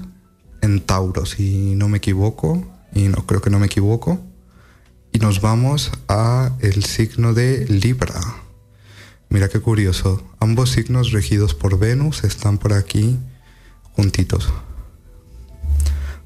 en 0.62 0.80
Tauro, 0.80 1.26
si 1.26 1.76
no 1.76 1.90
me 1.90 1.98
equivoco, 1.98 2.66
y 2.94 3.10
no 3.10 3.26
creo 3.26 3.42
que 3.42 3.50
no 3.50 3.60
me 3.60 3.66
equivoco, 3.66 4.22
y 5.12 5.20
nos 5.20 5.42
vamos 5.42 5.92
a 6.08 6.52
el 6.62 6.84
signo 6.86 7.34
de 7.34 7.66
Libra. 7.68 8.22
Mira 9.30 9.50
qué 9.50 9.60
curioso, 9.60 10.24
ambos 10.40 10.72
signos 10.72 11.12
regidos 11.12 11.56
por 11.56 11.80
Venus 11.80 12.24
están 12.24 12.60
por 12.60 12.74
aquí 12.74 13.18
juntitos. 13.96 14.54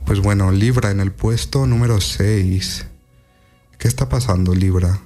Pues 0.05 0.19
bueno, 0.19 0.51
Libra 0.51 0.91
en 0.91 0.99
el 0.99 1.11
puesto 1.11 1.65
número 1.65 1.99
6. 1.99 2.85
¿Qué 3.77 3.87
está 3.87 4.09
pasando, 4.09 4.55
Libra? 4.55 4.99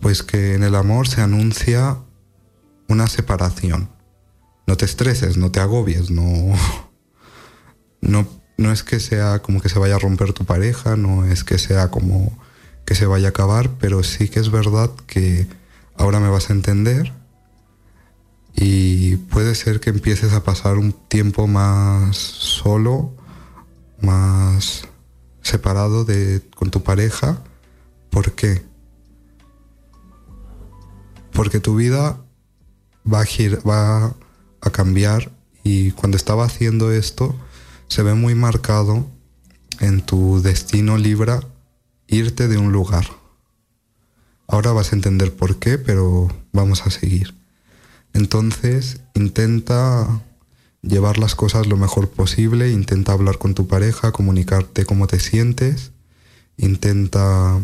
Pues 0.00 0.22
que 0.22 0.54
en 0.54 0.62
el 0.62 0.74
amor 0.74 1.08
se 1.08 1.20
anuncia 1.20 1.98
una 2.88 3.06
separación. 3.06 3.88
No 4.66 4.76
te 4.76 4.84
estreses, 4.84 5.36
no 5.36 5.50
te 5.50 5.60
agobies, 5.60 6.10
no, 6.10 6.54
no, 8.00 8.26
no 8.56 8.72
es 8.72 8.82
que 8.82 9.00
sea 9.00 9.40
como 9.40 9.60
que 9.60 9.68
se 9.68 9.78
vaya 9.78 9.96
a 9.96 9.98
romper 9.98 10.32
tu 10.32 10.44
pareja, 10.44 10.96
no 10.96 11.24
es 11.24 11.44
que 11.44 11.58
sea 11.58 11.90
como 11.90 12.36
que 12.84 12.94
se 12.94 13.06
vaya 13.06 13.28
a 13.28 13.30
acabar, 13.30 13.70
pero 13.78 14.02
sí 14.02 14.28
que 14.28 14.40
es 14.40 14.50
verdad 14.50 14.90
que 15.06 15.46
ahora 15.96 16.20
me 16.20 16.28
vas 16.28 16.50
a 16.50 16.52
entender 16.52 17.12
y 18.54 19.16
puede 19.16 19.54
ser 19.54 19.80
que 19.80 19.90
empieces 19.90 20.32
a 20.32 20.44
pasar 20.44 20.76
un 20.78 20.92
tiempo 20.92 21.46
más 21.46 22.16
solo, 22.16 23.14
más 24.00 24.86
separado 25.42 26.04
de, 26.04 26.42
con 26.54 26.70
tu 26.70 26.82
pareja. 26.82 27.42
¿Por 28.10 28.32
qué? 28.32 28.62
Porque 31.32 31.60
tu 31.60 31.76
vida 31.76 32.18
va 33.10 33.22
a, 33.22 33.68
va 33.68 34.14
a 34.60 34.70
cambiar 34.70 35.30
y 35.64 35.92
cuando 35.92 36.16
estaba 36.16 36.44
haciendo 36.44 36.92
esto 36.92 37.34
se 37.88 38.02
ve 38.02 38.14
muy 38.14 38.34
marcado 38.34 39.06
en 39.80 40.00
tu 40.00 40.40
destino 40.42 40.96
Libra 40.98 41.40
irte 42.06 42.48
de 42.48 42.58
un 42.58 42.72
lugar. 42.72 43.06
Ahora 44.46 44.72
vas 44.72 44.92
a 44.92 44.96
entender 44.96 45.34
por 45.34 45.58
qué, 45.58 45.78
pero 45.78 46.28
vamos 46.52 46.86
a 46.86 46.90
seguir. 46.90 47.34
Entonces 48.12 49.00
intenta 49.14 50.22
llevar 50.82 51.18
las 51.18 51.34
cosas 51.34 51.66
lo 51.66 51.76
mejor 51.76 52.10
posible, 52.10 52.70
intenta 52.70 53.12
hablar 53.12 53.38
con 53.38 53.54
tu 53.54 53.66
pareja, 53.68 54.12
comunicarte 54.12 54.84
cómo 54.84 55.06
te 55.06 55.20
sientes, 55.20 55.92
intenta, 56.56 57.60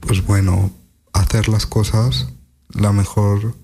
pues 0.00 0.24
bueno, 0.26 0.72
hacer 1.12 1.48
las 1.48 1.66
cosas 1.66 2.28
la 2.74 2.92
mejor, 2.92 3.54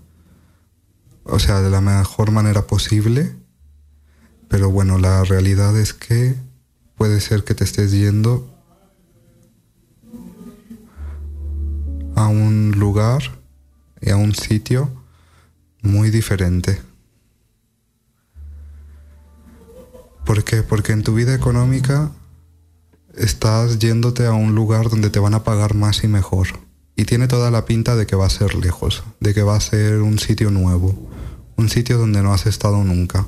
o 1.25 1.38
sea, 1.38 1.61
de 1.61 1.71
la 1.71 1.81
mejor 1.81 2.31
manera 2.31 2.66
posible, 2.66 3.35
pero 4.49 4.71
bueno, 4.71 4.99
la 4.99 5.25
realidad 5.25 5.79
es 5.79 5.92
que 5.92 6.35
puede 6.97 7.21
ser 7.21 7.44
que 7.44 7.55
te 7.55 7.64
estés 7.64 7.92
yendo 7.92 8.55
a 12.14 12.29
un 12.29 12.73
lugar 12.77 13.23
y 14.01 14.11
a 14.11 14.16
un 14.16 14.35
sitio 14.35 14.90
muy 15.83 16.11
diferente. 16.11 16.88
¿Por 20.29 20.45
qué? 20.45 20.62
Porque 20.62 20.93
en 20.93 21.03
tu 21.03 21.14
vida 21.14 21.35
económica 21.35 22.12
estás 23.17 23.79
yéndote 23.79 24.27
a 24.27 24.33
un 24.35 24.55
lugar 24.55 24.91
donde 24.91 25.09
te 25.09 25.21
van 25.21 25.33
a 25.33 25.43
pagar 25.43 25.73
más 25.75 26.05
y 26.05 26.07
mejor. 26.07 26.49
Y 26.97 27.07
tiene 27.07 27.29
toda 27.29 27.51
la 27.51 27.64
pinta 27.64 27.97
de 27.97 28.07
que 28.07 28.14
va 28.14 28.27
a 28.27 28.31
ser 28.31 28.55
lejos, 28.55 29.05
de 29.21 29.33
que 29.33 29.41
va 29.41 29.57
a 29.57 29.61
ser 29.61 30.03
un 30.03 30.19
sitio 30.19 30.51
nuevo, 30.51 31.09
un 31.57 31.71
sitio 31.71 31.97
donde 31.97 32.23
no 32.23 32.35
has 32.35 32.45
estado 32.45 32.85
nunca. 32.85 33.27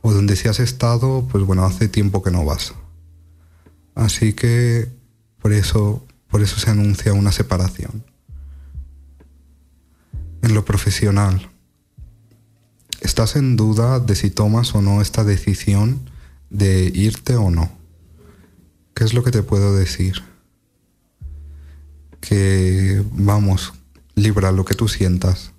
O 0.00 0.14
donde 0.14 0.36
si 0.36 0.48
has 0.48 0.60
estado, 0.60 1.28
pues 1.30 1.44
bueno, 1.44 1.66
hace 1.66 1.88
tiempo 1.88 2.22
que 2.22 2.30
no 2.30 2.42
vas. 2.42 2.72
Así 3.94 4.32
que 4.32 4.88
por 5.42 5.52
eso, 5.52 6.06
por 6.28 6.40
eso 6.40 6.58
se 6.58 6.70
anuncia 6.70 7.12
una 7.12 7.32
separación. 7.32 8.02
En 10.40 10.54
lo 10.54 10.64
profesional, 10.64 11.50
¿estás 13.02 13.36
en 13.36 13.56
duda 13.56 14.00
de 14.00 14.14
si 14.14 14.30
tomas 14.30 14.74
o 14.74 14.80
no 14.80 15.02
esta 15.02 15.22
decisión 15.22 16.13
de 16.54 16.90
irte 16.94 17.34
o 17.36 17.50
no. 17.50 17.70
¿Qué 18.94 19.04
es 19.04 19.12
lo 19.12 19.22
que 19.22 19.30
te 19.30 19.42
puedo 19.42 19.74
decir? 19.76 20.22
que, 22.24 23.04
vamos, 23.12 23.74
libra 24.14 24.50
lo 24.50 24.64
que 24.64 24.74
tú 24.74 24.88
sientas. 24.88 25.52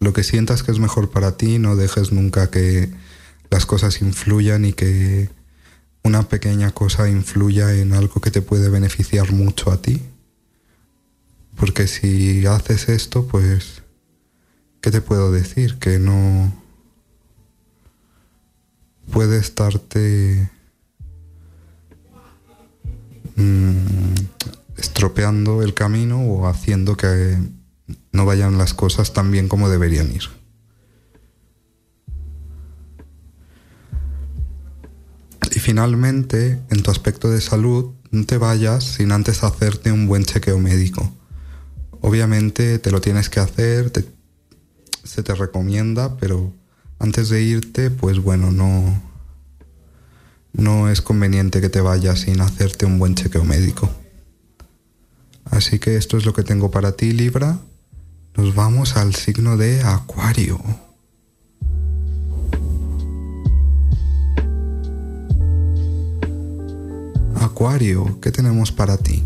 Lo 0.00 0.12
que 0.12 0.24
sientas 0.24 0.62
que 0.62 0.72
es 0.72 0.78
mejor 0.78 1.10
para 1.10 1.36
ti, 1.36 1.58
no 1.58 1.76
dejes 1.76 2.12
nunca 2.12 2.50
que 2.50 2.90
las 3.50 3.66
cosas 3.66 4.02
influyan 4.02 4.64
y 4.64 4.72
que 4.72 5.30
una 6.02 6.28
pequeña 6.28 6.70
cosa 6.72 7.08
influya 7.08 7.72
en 7.74 7.94
algo 7.94 8.20
que 8.20 8.30
te 8.30 8.42
puede 8.42 8.68
beneficiar 8.68 9.32
mucho 9.32 9.70
a 9.70 9.80
ti. 9.80 10.02
Porque 11.56 11.86
si 11.86 12.46
haces 12.46 12.88
esto, 12.88 13.26
pues, 13.26 13.82
¿qué 14.80 14.90
te 14.90 15.00
puedo 15.00 15.32
decir? 15.32 15.78
Que 15.78 15.98
no 15.98 16.52
puede 19.10 19.38
estarte 19.38 20.50
mm, 23.36 24.14
estropeando 24.76 25.62
el 25.62 25.74
camino 25.74 26.22
o 26.22 26.46
haciendo 26.46 26.96
que 26.96 27.38
no 28.12 28.26
vayan 28.26 28.58
las 28.58 28.74
cosas 28.74 29.12
tan 29.12 29.30
bien 29.30 29.48
como 29.48 29.68
deberían 29.68 30.10
ir. 30.12 30.24
Y 35.58 35.60
finalmente, 35.60 36.60
en 36.70 36.84
tu 36.84 36.92
aspecto 36.92 37.28
de 37.30 37.40
salud, 37.40 37.92
no 38.12 38.24
te 38.26 38.38
vayas 38.38 38.84
sin 38.84 39.10
antes 39.10 39.42
hacerte 39.42 39.90
un 39.90 40.06
buen 40.06 40.24
chequeo 40.24 40.56
médico. 40.60 41.12
Obviamente 42.00 42.78
te 42.78 42.92
lo 42.92 43.00
tienes 43.00 43.28
que 43.28 43.40
hacer, 43.40 43.90
se 45.02 45.22
te 45.24 45.34
recomienda, 45.34 46.16
pero 46.18 46.52
antes 46.98 47.28
de 47.28 47.42
irte, 47.42 47.90
pues 47.90 48.20
bueno, 48.20 48.50
no, 48.50 49.00
no 50.52 50.88
es 50.88 51.00
conveniente 51.00 51.60
que 51.60 51.68
te 51.68 51.80
vayas 51.80 52.20
sin 52.20 52.40
hacerte 52.40 52.86
un 52.86 52.98
buen 52.98 53.14
chequeo 53.14 53.44
médico. 53.44 53.88
Así 55.44 55.78
que 55.78 55.96
esto 55.96 56.16
es 56.16 56.26
lo 56.26 56.34
que 56.34 56.42
tengo 56.42 56.70
para 56.70 56.92
ti, 56.92 57.12
Libra. 57.12 57.58
Nos 58.36 58.54
vamos 58.54 58.96
al 58.96 59.14
signo 59.14 59.56
de 59.56 59.82
Acuario. 59.82 60.60
Acuario, 67.40 68.20
¿qué 68.20 68.30
tenemos 68.30 68.70
para 68.72 68.96
ti? 68.96 69.22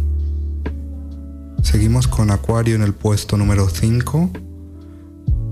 Seguimos 1.62 2.08
con 2.08 2.30
Acuario 2.30 2.76
en 2.76 2.82
el 2.82 2.92
puesto 2.94 3.36
número 3.36 3.68
5. 3.68 4.30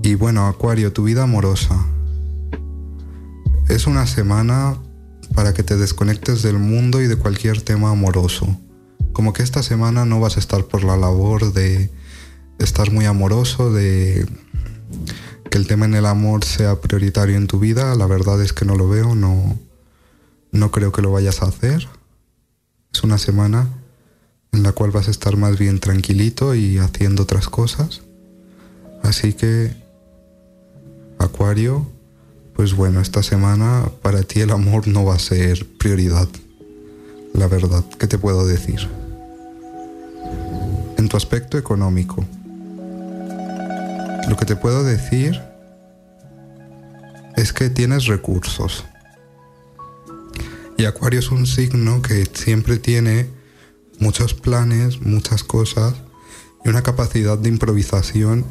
Y 0.03 0.15
bueno, 0.15 0.47
Acuario, 0.47 0.91
tu 0.91 1.03
vida 1.03 1.23
amorosa. 1.23 1.85
Es 3.71 3.87
una 3.87 4.05
semana 4.05 4.77
para 5.33 5.53
que 5.53 5.63
te 5.63 5.77
desconectes 5.77 6.41
del 6.41 6.59
mundo 6.59 7.01
y 7.01 7.07
de 7.07 7.15
cualquier 7.15 7.61
tema 7.61 7.89
amoroso. 7.89 8.59
Como 9.13 9.31
que 9.31 9.43
esta 9.43 9.63
semana 9.63 10.03
no 10.03 10.19
vas 10.19 10.35
a 10.35 10.41
estar 10.41 10.65
por 10.65 10.83
la 10.83 10.97
labor 10.97 11.53
de 11.53 11.89
estar 12.59 12.91
muy 12.91 13.05
amoroso, 13.05 13.71
de 13.71 14.27
que 15.49 15.57
el 15.57 15.67
tema 15.67 15.85
en 15.85 15.93
el 15.93 16.05
amor 16.05 16.43
sea 16.43 16.81
prioritario 16.81 17.37
en 17.37 17.47
tu 17.47 17.59
vida. 17.59 17.95
La 17.95 18.07
verdad 18.07 18.41
es 18.41 18.51
que 18.51 18.65
no 18.65 18.75
lo 18.75 18.89
veo, 18.89 19.15
no, 19.15 19.57
no 20.51 20.71
creo 20.71 20.91
que 20.91 21.01
lo 21.01 21.13
vayas 21.13 21.41
a 21.41 21.45
hacer. 21.45 21.87
Es 22.93 23.03
una 23.03 23.17
semana 23.17 23.69
en 24.51 24.63
la 24.63 24.73
cual 24.73 24.91
vas 24.91 25.07
a 25.07 25.11
estar 25.11 25.37
más 25.37 25.57
bien 25.57 25.79
tranquilito 25.79 26.55
y 26.55 26.77
haciendo 26.77 27.23
otras 27.23 27.47
cosas. 27.47 28.01
Así 29.01 29.31
que, 29.31 29.71
Acuario, 31.19 31.87
pues 32.61 32.75
bueno, 32.75 33.01
esta 33.01 33.23
semana 33.23 33.89
para 34.03 34.21
ti 34.21 34.41
el 34.41 34.51
amor 34.51 34.87
no 34.87 35.03
va 35.03 35.15
a 35.15 35.19
ser 35.19 35.65
prioridad. 35.79 36.27
La 37.33 37.47
verdad, 37.47 37.83
¿qué 37.97 38.05
te 38.05 38.19
puedo 38.19 38.45
decir? 38.45 38.87
En 40.95 41.09
tu 41.09 41.17
aspecto 41.17 41.57
económico, 41.57 42.23
lo 44.29 44.37
que 44.37 44.45
te 44.45 44.55
puedo 44.55 44.83
decir 44.83 45.41
es 47.35 47.51
que 47.51 47.71
tienes 47.71 48.05
recursos. 48.05 48.85
Y 50.77 50.85
Acuario 50.85 51.19
es 51.19 51.31
un 51.31 51.47
signo 51.47 52.03
que 52.03 52.27
siempre 52.31 52.77
tiene 52.77 53.27
muchos 53.97 54.35
planes, 54.35 55.01
muchas 55.01 55.43
cosas 55.43 55.95
y 56.63 56.69
una 56.69 56.83
capacidad 56.83 57.39
de 57.39 57.49
improvisación 57.49 58.45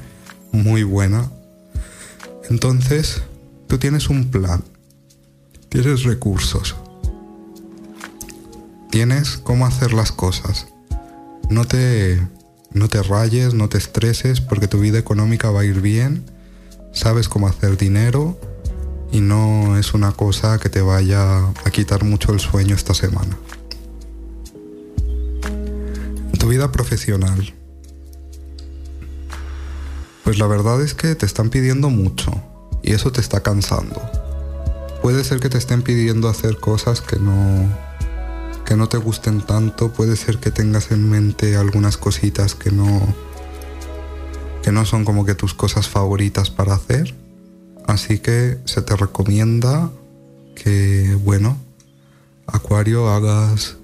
muy 0.50 0.82
buena. 0.82 1.30
Entonces, 2.50 3.22
Tú 3.70 3.78
tienes 3.78 4.10
un 4.10 4.32
plan, 4.32 4.64
tienes 5.68 6.02
recursos, 6.02 6.74
tienes 8.90 9.36
cómo 9.36 9.64
hacer 9.64 9.92
las 9.92 10.10
cosas. 10.10 10.66
No 11.50 11.64
te, 11.64 12.20
no 12.72 12.88
te 12.88 13.00
rayes, 13.00 13.54
no 13.54 13.68
te 13.68 13.78
estreses 13.78 14.40
porque 14.40 14.66
tu 14.66 14.80
vida 14.80 14.98
económica 14.98 15.52
va 15.52 15.60
a 15.60 15.64
ir 15.64 15.80
bien, 15.80 16.24
sabes 16.92 17.28
cómo 17.28 17.46
hacer 17.46 17.76
dinero 17.76 18.40
y 19.12 19.20
no 19.20 19.78
es 19.78 19.94
una 19.94 20.10
cosa 20.10 20.58
que 20.58 20.68
te 20.68 20.80
vaya 20.80 21.38
a 21.38 21.70
quitar 21.70 22.02
mucho 22.02 22.32
el 22.32 22.40
sueño 22.40 22.74
esta 22.74 22.92
semana. 22.92 23.38
tu 26.40 26.48
vida 26.48 26.72
profesional. 26.72 27.54
Pues 30.24 30.40
la 30.40 30.48
verdad 30.48 30.82
es 30.82 30.94
que 30.94 31.14
te 31.14 31.24
están 31.24 31.50
pidiendo 31.50 31.88
mucho 31.88 32.49
y 32.82 32.92
eso 32.92 33.12
te 33.12 33.20
está 33.20 33.40
cansando. 33.40 34.00
Puede 35.02 35.24
ser 35.24 35.40
que 35.40 35.48
te 35.48 35.58
estén 35.58 35.82
pidiendo 35.82 36.28
hacer 36.28 36.58
cosas 36.58 37.00
que 37.00 37.18
no 37.18 37.68
que 38.64 38.76
no 38.76 38.88
te 38.88 38.98
gusten 38.98 39.40
tanto, 39.40 39.90
puede 39.90 40.14
ser 40.14 40.38
que 40.38 40.52
tengas 40.52 40.92
en 40.92 41.10
mente 41.10 41.56
algunas 41.56 41.96
cositas 41.96 42.54
que 42.54 42.70
no 42.70 43.00
que 44.62 44.72
no 44.72 44.84
son 44.84 45.04
como 45.04 45.24
que 45.24 45.34
tus 45.34 45.54
cosas 45.54 45.88
favoritas 45.88 46.50
para 46.50 46.74
hacer. 46.74 47.14
Así 47.86 48.18
que 48.18 48.58
se 48.66 48.82
te 48.82 48.94
recomienda 48.94 49.90
que, 50.54 51.16
bueno, 51.24 51.56
Acuario 52.46 53.08
hagas 53.08 53.76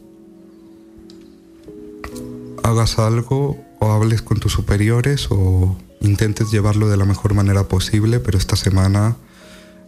hagas 2.62 2.98
algo 2.98 3.56
o 3.78 3.92
hables 3.92 4.22
con 4.22 4.38
tus 4.40 4.52
superiores 4.52 5.28
o 5.30 5.76
intentes 6.00 6.50
llevarlo 6.50 6.88
de 6.88 6.96
la 6.96 7.04
mejor 7.04 7.34
manera 7.34 7.64
posible, 7.64 8.20
pero 8.20 8.38
esta 8.38 8.56
semana 8.56 9.16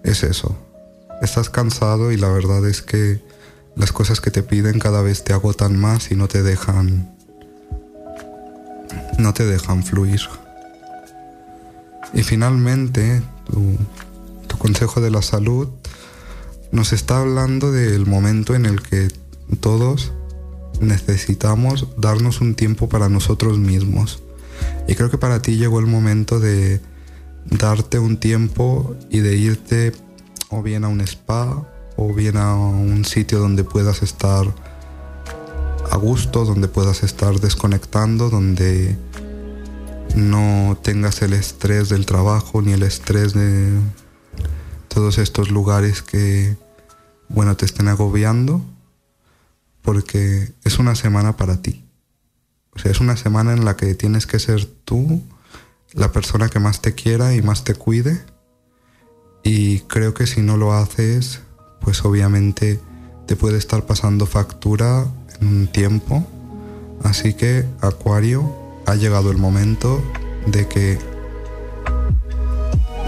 es 0.05 0.23
eso. 0.23 0.57
Estás 1.23 1.51
cansado 1.51 2.13
y 2.13 2.17
la 2.17 2.29
verdad 2.29 2.67
es 2.67 2.83
que 2.83 3.23
las 3.77 3.93
cosas 3.93 4.21
que 4.21 4.31
te 4.31 4.43
piden 4.43 4.79
cada 4.79 5.03
vez 5.03 5.25
te 5.25 5.33
agotan 5.33 5.79
más 5.79 6.11
y 6.11 6.17
no 6.17 6.29
te 6.29 6.43
dejan 6.43 7.15
no 9.19 9.35
te 9.35 9.45
dejan 9.45 9.83
fluir. 9.83 10.21
Y 12.15 12.23
finalmente, 12.23 13.23
tu, 13.51 13.77
consejo 14.57 15.01
de 15.01 15.11
la 15.11 15.23
salud 15.23 15.69
nos 16.73 16.93
está 16.93 17.21
hablando 17.21 17.71
del 17.71 18.07
momento 18.07 18.55
en 18.55 18.67
el 18.67 18.83
que 18.83 19.09
todos 19.61 20.13
necesitamos 20.81 21.87
darnos 21.97 22.41
un 22.41 22.55
tiempo 22.55 22.89
para 22.89 23.09
nosotros 23.09 23.59
mismos 23.59 24.21
y 24.89 24.95
creo 24.95 25.11
que 25.11 25.19
para 25.19 25.41
ti 25.41 25.57
llegó 25.57 25.79
el 25.79 25.87
momento 25.87 26.41
de 26.41 26.81
darte 27.45 27.99
un 27.99 28.19
tiempo 28.19 28.97
y 29.11 29.21
de 29.21 29.37
irte 29.37 29.93
o 30.49 30.63
bien 30.63 30.85
a 30.85 30.89
un 30.89 31.03
spa 31.03 31.69
o 31.97 32.15
bien 32.15 32.39
a 32.39 32.55
un 32.55 33.05
sitio 33.05 33.39
donde 33.39 33.65
puedas 33.65 34.03
estar 34.03 34.47
a 35.91 35.97
gusto, 35.97 36.45
donde 36.47 36.69
puedas 36.69 37.03
estar 37.03 37.39
desconectando, 37.39 38.31
donde 38.31 38.97
no 40.17 40.79
tengas 40.83 41.21
el 41.23 41.35
estrés 41.35 41.91
del 41.91 42.07
trabajo 42.07 42.63
ni 42.63 42.73
el 42.73 42.83
estrés 42.83 43.35
de 43.35 43.79
todos 44.89 45.19
estos 45.19 45.51
lugares 45.51 46.03
que, 46.03 46.57
bueno, 47.29 47.57
te 47.57 47.67
estén 47.67 47.89
agobiando, 47.89 48.63
porque 49.83 50.53
es 50.65 50.79
una 50.79 50.95
semana 50.95 51.37
para 51.37 51.61
ti. 51.61 51.88
Es 52.85 53.01
una 53.01 53.17
semana 53.17 53.53
en 53.53 53.65
la 53.65 53.77
que 53.77 53.95
tienes 53.95 54.27
que 54.27 54.39
ser 54.39 54.65
tú 54.85 55.23
la 55.93 56.13
persona 56.13 56.49
que 56.49 56.61
más 56.61 56.81
te 56.81 56.95
quiera 56.95 57.35
y 57.35 57.43
más 57.43 57.65
te 57.65 57.75
cuide. 57.75 58.21
Y 59.43 59.81
creo 59.81 60.15
que 60.15 60.27
si 60.27 60.43
no 60.43 60.57
lo 60.57 60.73
haces, 60.73 61.41
pues 61.81 62.05
obviamente 62.05 62.81
te 63.27 63.37
puede 63.37 63.59
estar 63.59 63.87
pasando 63.87 64.27
factura 64.27 65.07
en 65.41 65.49
un 65.49 65.67
tiempo. 65.69 66.27
Así 67.05 67.35
que, 67.35 67.65
Acuario, 67.81 68.55
ha 68.87 68.95
llegado 68.95 69.31
el 69.31 69.39
momento 69.39 70.03
de 70.47 70.67
que, 70.67 70.99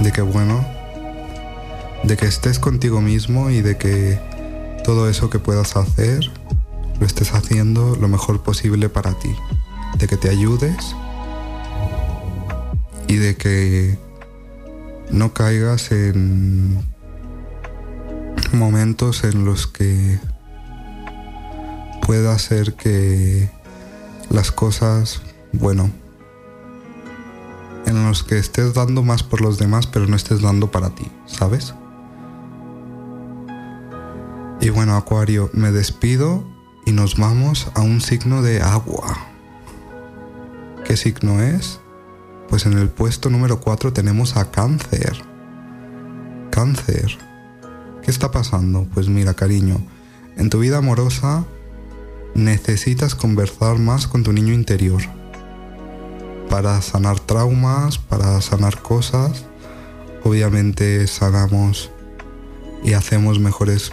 de 0.02 0.12
que 0.12 0.22
bueno, 0.22 0.64
de 2.04 2.16
que 2.16 2.26
estés 2.26 2.58
contigo 2.58 3.00
mismo 3.00 3.50
y 3.50 3.62
de 3.62 3.76
que 3.76 4.18
todo 4.84 5.08
eso 5.08 5.30
que 5.30 5.38
puedas 5.38 5.76
hacer 5.76 6.30
lo 6.98 7.06
estés 7.06 7.32
haciendo 7.32 7.96
lo 7.96 8.08
mejor 8.08 8.42
posible 8.42 8.88
para 8.88 9.12
ti, 9.18 9.34
de 9.98 10.06
que 10.06 10.16
te 10.16 10.28
ayudes 10.28 10.94
y 13.08 13.16
de 13.16 13.36
que 13.36 13.98
no 15.10 15.32
caigas 15.32 15.92
en 15.92 16.84
momentos 18.52 19.24
en 19.24 19.44
los 19.44 19.66
que 19.66 20.18
pueda 22.06 22.38
ser 22.38 22.74
que 22.74 23.50
las 24.30 24.52
cosas 24.52 25.22
bueno, 25.52 25.90
en 27.86 28.06
los 28.06 28.22
que 28.22 28.38
estés 28.38 28.74
dando 28.74 29.02
más 29.02 29.22
por 29.22 29.40
los 29.40 29.58
demás, 29.58 29.86
pero 29.86 30.06
no 30.06 30.16
estés 30.16 30.40
dando 30.40 30.70
para 30.70 30.90
ti, 30.90 31.10
¿sabes? 31.26 31.74
Y 34.60 34.68
bueno, 34.68 34.96
Acuario, 34.96 35.50
me 35.52 35.72
despido 35.72 36.44
y 36.86 36.92
nos 36.92 37.16
vamos 37.16 37.68
a 37.74 37.80
un 37.80 38.00
signo 38.00 38.42
de 38.42 38.60
agua. 38.60 39.29
¿Qué 40.90 40.96
signo 40.96 41.40
es? 41.40 41.78
Pues 42.48 42.66
en 42.66 42.72
el 42.72 42.88
puesto 42.88 43.30
número 43.30 43.60
4 43.60 43.92
tenemos 43.92 44.36
a 44.36 44.50
cáncer. 44.50 45.22
Cáncer. 46.50 47.16
¿Qué 48.02 48.10
está 48.10 48.32
pasando? 48.32 48.88
Pues 48.92 49.08
mira, 49.08 49.34
cariño, 49.34 49.80
en 50.36 50.50
tu 50.50 50.58
vida 50.58 50.78
amorosa 50.78 51.44
necesitas 52.34 53.14
conversar 53.14 53.78
más 53.78 54.08
con 54.08 54.24
tu 54.24 54.32
niño 54.32 54.52
interior 54.52 55.00
para 56.48 56.82
sanar 56.82 57.20
traumas, 57.20 57.98
para 57.98 58.40
sanar 58.40 58.82
cosas. 58.82 59.44
Obviamente 60.24 61.06
sanamos 61.06 61.92
y 62.82 62.94
hacemos 62.94 63.38
mejores 63.38 63.92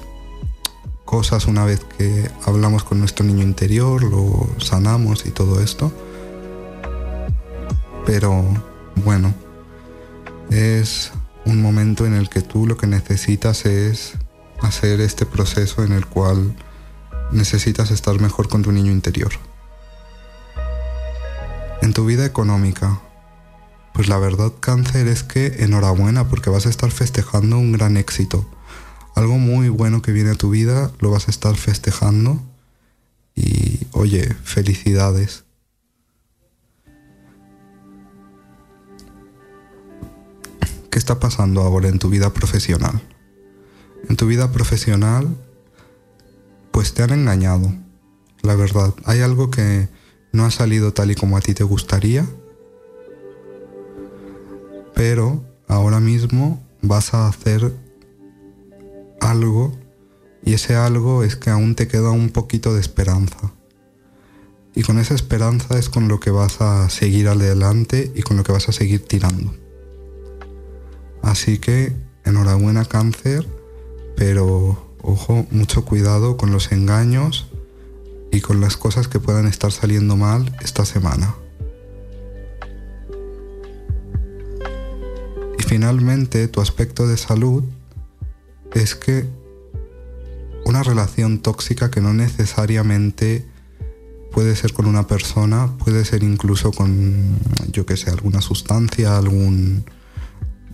cosas 1.06 1.46
una 1.46 1.64
vez 1.64 1.80
que 1.96 2.28
hablamos 2.44 2.84
con 2.84 2.98
nuestro 2.98 3.24
niño 3.24 3.44
interior, 3.44 4.02
lo 4.02 4.50
sanamos 4.58 5.28
y 5.28 5.30
todo 5.30 5.62
esto. 5.62 5.94
Pero 8.08 8.42
bueno, 9.04 9.34
es 10.50 11.12
un 11.44 11.62
momento 11.62 12.06
en 12.06 12.14
el 12.14 12.30
que 12.30 12.42
tú 12.42 12.66
lo 12.66 12.78
que 12.78 12.88
necesitas 12.88 13.66
es 13.66 14.14
hacer 14.62 15.02
este 15.02 15.26
proceso 15.26 15.84
en 15.84 15.92
el 15.92 16.06
cual 16.06 16.56
necesitas 17.34 17.92
estar 17.92 18.18
mejor 18.22 18.48
con 18.48 18.64
tu 18.64 18.72
niño 18.72 18.94
interior. 18.94 19.34
En 21.82 21.92
tu 21.92 22.06
vida 22.06 22.26
económica, 22.26 23.02
pues 23.94 24.08
la 24.08 24.18
verdad 24.18 24.54
cáncer 24.62 25.10
es 25.10 25.24
que 25.24 25.66
enhorabuena 25.66 26.30
porque 26.30 26.50
vas 26.50 26.66
a 26.66 26.70
estar 26.70 26.92
festejando 26.92 27.58
un 27.58 27.74
gran 27.74 27.98
éxito. 27.98 28.50
Algo 29.16 29.38
muy 29.38 29.68
bueno 29.68 30.02
que 30.02 30.14
viene 30.14 30.32
a 30.32 30.36
tu 30.36 30.52
vida 30.52 30.94
lo 31.00 31.12
vas 31.12 31.28
a 31.28 31.32
estar 31.32 31.58
festejando 31.58 32.40
y 33.36 33.86
oye, 33.92 34.34
felicidades. 34.46 35.44
¿Qué 40.98 41.00
está 41.00 41.20
pasando 41.20 41.62
ahora 41.62 41.90
en 41.90 42.00
tu 42.00 42.10
vida 42.10 42.34
profesional? 42.34 43.00
En 44.10 44.16
tu 44.16 44.26
vida 44.26 44.52
profesional, 44.52 45.28
pues 46.72 46.96
te 46.96 47.04
han 47.04 47.12
engañado. 47.12 47.72
La 48.42 48.56
verdad, 48.56 48.96
hay 49.06 49.22
algo 49.22 49.52
que 49.52 49.90
no 50.32 50.44
ha 50.44 50.50
salido 50.50 50.94
tal 50.94 51.12
y 51.12 51.16
como 51.16 51.38
a 51.38 51.42
ti 51.42 51.54
te 51.54 51.64
gustaría, 51.64 52.26
pero 54.96 55.46
ahora 55.68 56.00
mismo 56.00 56.66
vas 56.82 57.14
a 57.14 57.28
hacer 57.28 57.72
algo 59.22 59.78
y 60.44 60.56
ese 60.56 60.74
algo 60.74 61.22
es 61.24 61.36
que 61.36 61.52
aún 61.52 61.76
te 61.76 61.88
queda 61.88 62.10
un 62.10 62.32
poquito 62.32 62.74
de 62.74 62.82
esperanza. 62.82 63.54
Y 64.74 64.82
con 64.82 64.98
esa 64.98 65.14
esperanza 65.14 65.78
es 65.78 65.90
con 65.90 66.08
lo 66.08 66.20
que 66.20 66.32
vas 66.32 66.60
a 66.60 66.90
seguir 66.90 67.28
adelante 67.28 68.12
y 68.16 68.24
con 68.24 68.36
lo 68.36 68.44
que 68.44 68.52
vas 68.52 68.68
a 68.68 68.72
seguir 68.72 69.06
tirando. 69.06 69.67
Así 71.22 71.60
que 71.60 71.94
enhorabuena 72.24 72.86
cáncer, 72.86 73.48
pero 74.16 74.96
ojo, 75.02 75.46
mucho 75.52 75.86
cuidado 75.86 76.38
con 76.38 76.52
los 76.52 76.72
engaños 76.72 77.48
y 78.32 78.42
con 78.42 78.60
las 78.62 78.78
cosas 78.78 79.08
que 79.08 79.20
puedan 79.20 79.48
estar 79.48 79.72
saliendo 79.72 80.16
mal 80.16 80.56
esta 80.62 80.86
semana. 80.86 81.36
Y 85.58 85.64
finalmente 85.64 86.48
tu 86.48 86.62
aspecto 86.62 87.08
de 87.08 87.18
salud 87.18 87.64
es 88.74 88.96
que 88.96 89.26
una 90.66 90.84
relación 90.84 91.40
tóxica 91.40 91.90
que 91.90 92.02
no 92.02 92.14
necesariamente 92.14 93.46
puede 94.32 94.56
ser 94.56 94.74
con 94.74 94.86
una 94.86 95.08
persona, 95.08 95.78
puede 95.78 96.04
ser 96.06 96.24
incluso 96.24 96.72
con, 96.72 97.40
yo 97.72 97.86
que 97.86 97.98
sé, 97.98 98.10
alguna 98.12 98.42
sustancia, 98.42 99.18
algún 99.18 99.86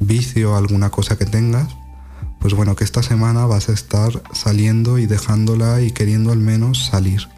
vicio, 0.06 0.56
alguna 0.56 0.89
cosa 0.89 1.18
que 1.18 1.26
tengas, 1.26 1.76
pues 2.39 2.54
bueno, 2.54 2.76
que 2.76 2.84
esta 2.84 3.02
semana 3.02 3.46
vas 3.46 3.70
a 3.70 3.74
estar 3.74 4.22
saliendo 4.34 4.98
y 4.98 5.06
dejándola 5.06 5.82
y 5.82 5.92
queriendo 5.92 6.32
al 6.32 6.39
menos 6.39 6.86
salir. 6.86 7.30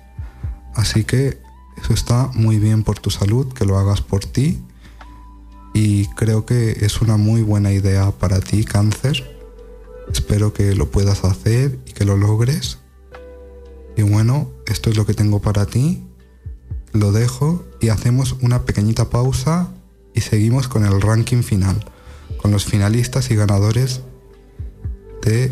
Así 0.73 1.03
que 1.03 1.39
eso 1.77 1.93
está 1.93 2.31
muy 2.33 2.57
bien 2.57 2.83
por 2.83 2.99
tu 2.99 3.11
salud, 3.11 3.53
que 3.53 3.65
lo 3.65 3.77
hagas 3.77 4.01
por 4.01 4.25
ti. 4.25 4.59
Y 5.73 6.07
creo 6.15 6.45
que 6.45 6.71
es 6.85 7.01
una 7.01 7.17
muy 7.17 7.43
buena 7.43 7.71
idea 7.71 8.11
para 8.11 8.39
ti, 8.39 8.63
cáncer. 8.63 9.37
Espero 10.11 10.53
que 10.53 10.73
lo 10.73 10.89
puedas 10.89 11.23
hacer 11.23 11.79
y 11.85 11.91
que 11.91 12.05
lo 12.05 12.17
logres. 12.17 12.79
Y 13.97 14.01
bueno, 14.01 14.49
esto 14.65 14.89
es 14.89 14.97
lo 14.97 15.05
que 15.05 15.13
tengo 15.13 15.41
para 15.41 15.65
ti. 15.65 16.03
Lo 16.93 17.11
dejo 17.11 17.63
y 17.79 17.89
hacemos 17.89 18.37
una 18.41 18.63
pequeñita 18.63 19.09
pausa 19.09 19.69
y 20.13 20.21
seguimos 20.21 20.67
con 20.67 20.85
el 20.85 21.01
ranking 21.01 21.43
final, 21.43 21.85
con 22.45 22.51
los 22.51 22.65
finalistas 22.65 23.31
y 23.31 23.35
ganadores 23.35 24.01
de... 25.23 25.51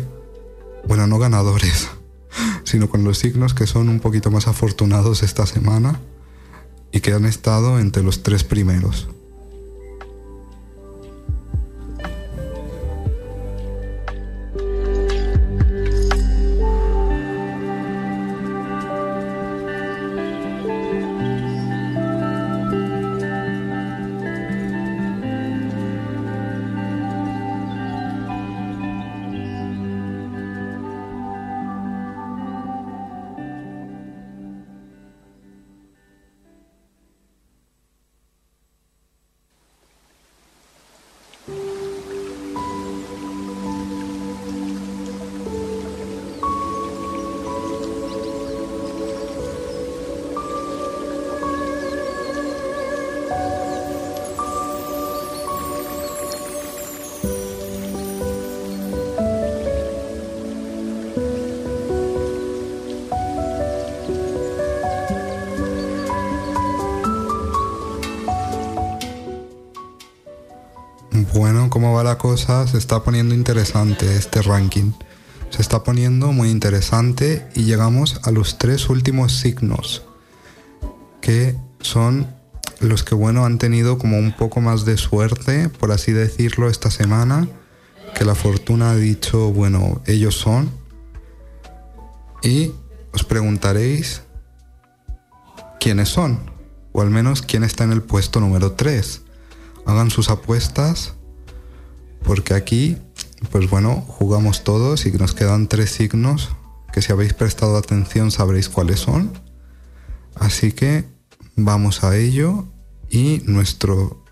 Bueno, 0.86 1.08
no 1.08 1.18
ganadores, 1.18 1.88
sino 2.62 2.88
con 2.88 3.02
los 3.02 3.18
signos 3.18 3.52
que 3.52 3.66
son 3.66 3.88
un 3.88 3.98
poquito 3.98 4.30
más 4.30 4.46
afortunados 4.46 5.24
esta 5.24 5.44
semana 5.44 5.98
y 6.92 7.00
que 7.00 7.12
han 7.12 7.24
estado 7.24 7.80
entre 7.80 8.04
los 8.04 8.22
tres 8.22 8.44
primeros. 8.44 9.08
Se 72.36 72.78
está 72.78 73.04
poniendo 73.04 73.32
interesante 73.32 74.16
este 74.16 74.42
ranking. 74.42 74.90
Se 75.50 75.62
está 75.62 75.84
poniendo 75.84 76.32
muy 76.32 76.50
interesante 76.50 77.48
y 77.54 77.62
llegamos 77.62 78.18
a 78.24 78.32
los 78.32 78.58
tres 78.58 78.88
últimos 78.88 79.36
signos, 79.36 80.02
que 81.20 81.54
son 81.80 82.26
los 82.80 83.04
que, 83.04 83.14
bueno, 83.14 83.44
han 83.44 83.58
tenido 83.58 83.98
como 83.98 84.18
un 84.18 84.32
poco 84.32 84.60
más 84.60 84.84
de 84.84 84.96
suerte, 84.96 85.68
por 85.68 85.92
así 85.92 86.10
decirlo, 86.10 86.68
esta 86.68 86.90
semana, 86.90 87.46
que 88.16 88.24
la 88.24 88.34
fortuna 88.34 88.90
ha 88.90 88.96
dicho, 88.96 89.52
bueno, 89.52 90.02
ellos 90.06 90.34
son. 90.34 90.72
Y 92.42 92.72
os 93.12 93.22
preguntaréis 93.22 94.22
quiénes 95.78 96.08
son, 96.08 96.50
o 96.90 97.00
al 97.00 97.10
menos 97.10 97.42
quién 97.42 97.62
está 97.62 97.84
en 97.84 97.92
el 97.92 98.02
puesto 98.02 98.40
número 98.40 98.72
3. 98.72 99.22
Hagan 99.86 100.10
sus 100.10 100.30
apuestas 100.30 101.14
porque 102.24 102.54
aquí, 102.54 102.96
pues 103.50 103.68
bueno, 103.70 104.04
jugamos 104.06 104.64
todos 104.64 105.06
y 105.06 105.12
nos 105.12 105.34
quedan 105.34 105.68
tres 105.68 105.90
signos 105.90 106.50
que 106.92 107.02
si 107.02 107.12
habéis 107.12 107.34
prestado 107.34 107.76
atención 107.76 108.30
sabréis 108.30 108.68
cuáles 108.68 109.00
son. 109.00 109.32
Así 110.34 110.72
que 110.72 111.04
vamos 111.56 112.04
a 112.04 112.16
ello 112.16 112.66
y 113.10 113.42
nuestro 113.46 114.24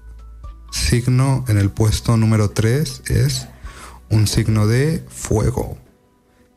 signo 0.70 1.44
en 1.48 1.58
el 1.58 1.70
puesto 1.70 2.16
número 2.16 2.50
3 2.50 3.02
es 3.08 3.48
un 4.10 4.26
signo 4.26 4.66
de 4.66 5.04
fuego. 5.08 5.76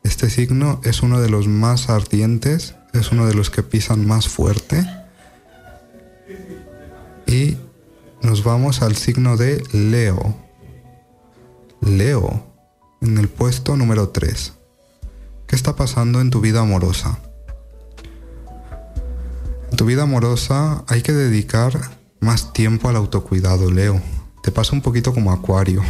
Este 0.02 0.30
signo 0.30 0.80
es 0.84 1.02
uno 1.02 1.20
de 1.20 1.28
los 1.28 1.48
más 1.48 1.90
ardientes, 1.90 2.74
es 2.92 3.10
uno 3.12 3.26
de 3.26 3.34
los 3.34 3.50
que 3.50 3.62
pisan 3.62 4.06
más 4.06 4.28
fuerte 4.28 4.86
Y 7.26 7.56
nos 8.22 8.44
vamos 8.44 8.82
al 8.82 8.96
signo 8.96 9.36
de 9.36 9.62
Leo. 9.72 10.45
Leo, 11.86 12.44
en 13.00 13.16
el 13.16 13.28
puesto 13.28 13.76
número 13.76 14.08
3. 14.08 14.52
¿Qué 15.46 15.54
está 15.54 15.76
pasando 15.76 16.20
en 16.20 16.30
tu 16.30 16.40
vida 16.40 16.60
amorosa? 16.60 17.20
En 19.70 19.76
tu 19.76 19.84
vida 19.84 20.02
amorosa 20.02 20.84
hay 20.88 21.02
que 21.02 21.12
dedicar 21.12 21.78
más 22.18 22.52
tiempo 22.52 22.88
al 22.88 22.96
autocuidado, 22.96 23.70
Leo. 23.70 24.02
Te 24.42 24.50
pasa 24.50 24.74
un 24.74 24.82
poquito 24.82 25.14
como 25.14 25.30
acuario. 25.30 25.82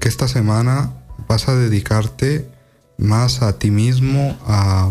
Que 0.00 0.08
esta 0.08 0.26
semana 0.26 0.90
vas 1.28 1.48
a 1.48 1.54
dedicarte 1.54 2.50
más 2.96 3.42
a 3.42 3.58
ti 3.58 3.70
mismo, 3.70 4.38
a 4.46 4.90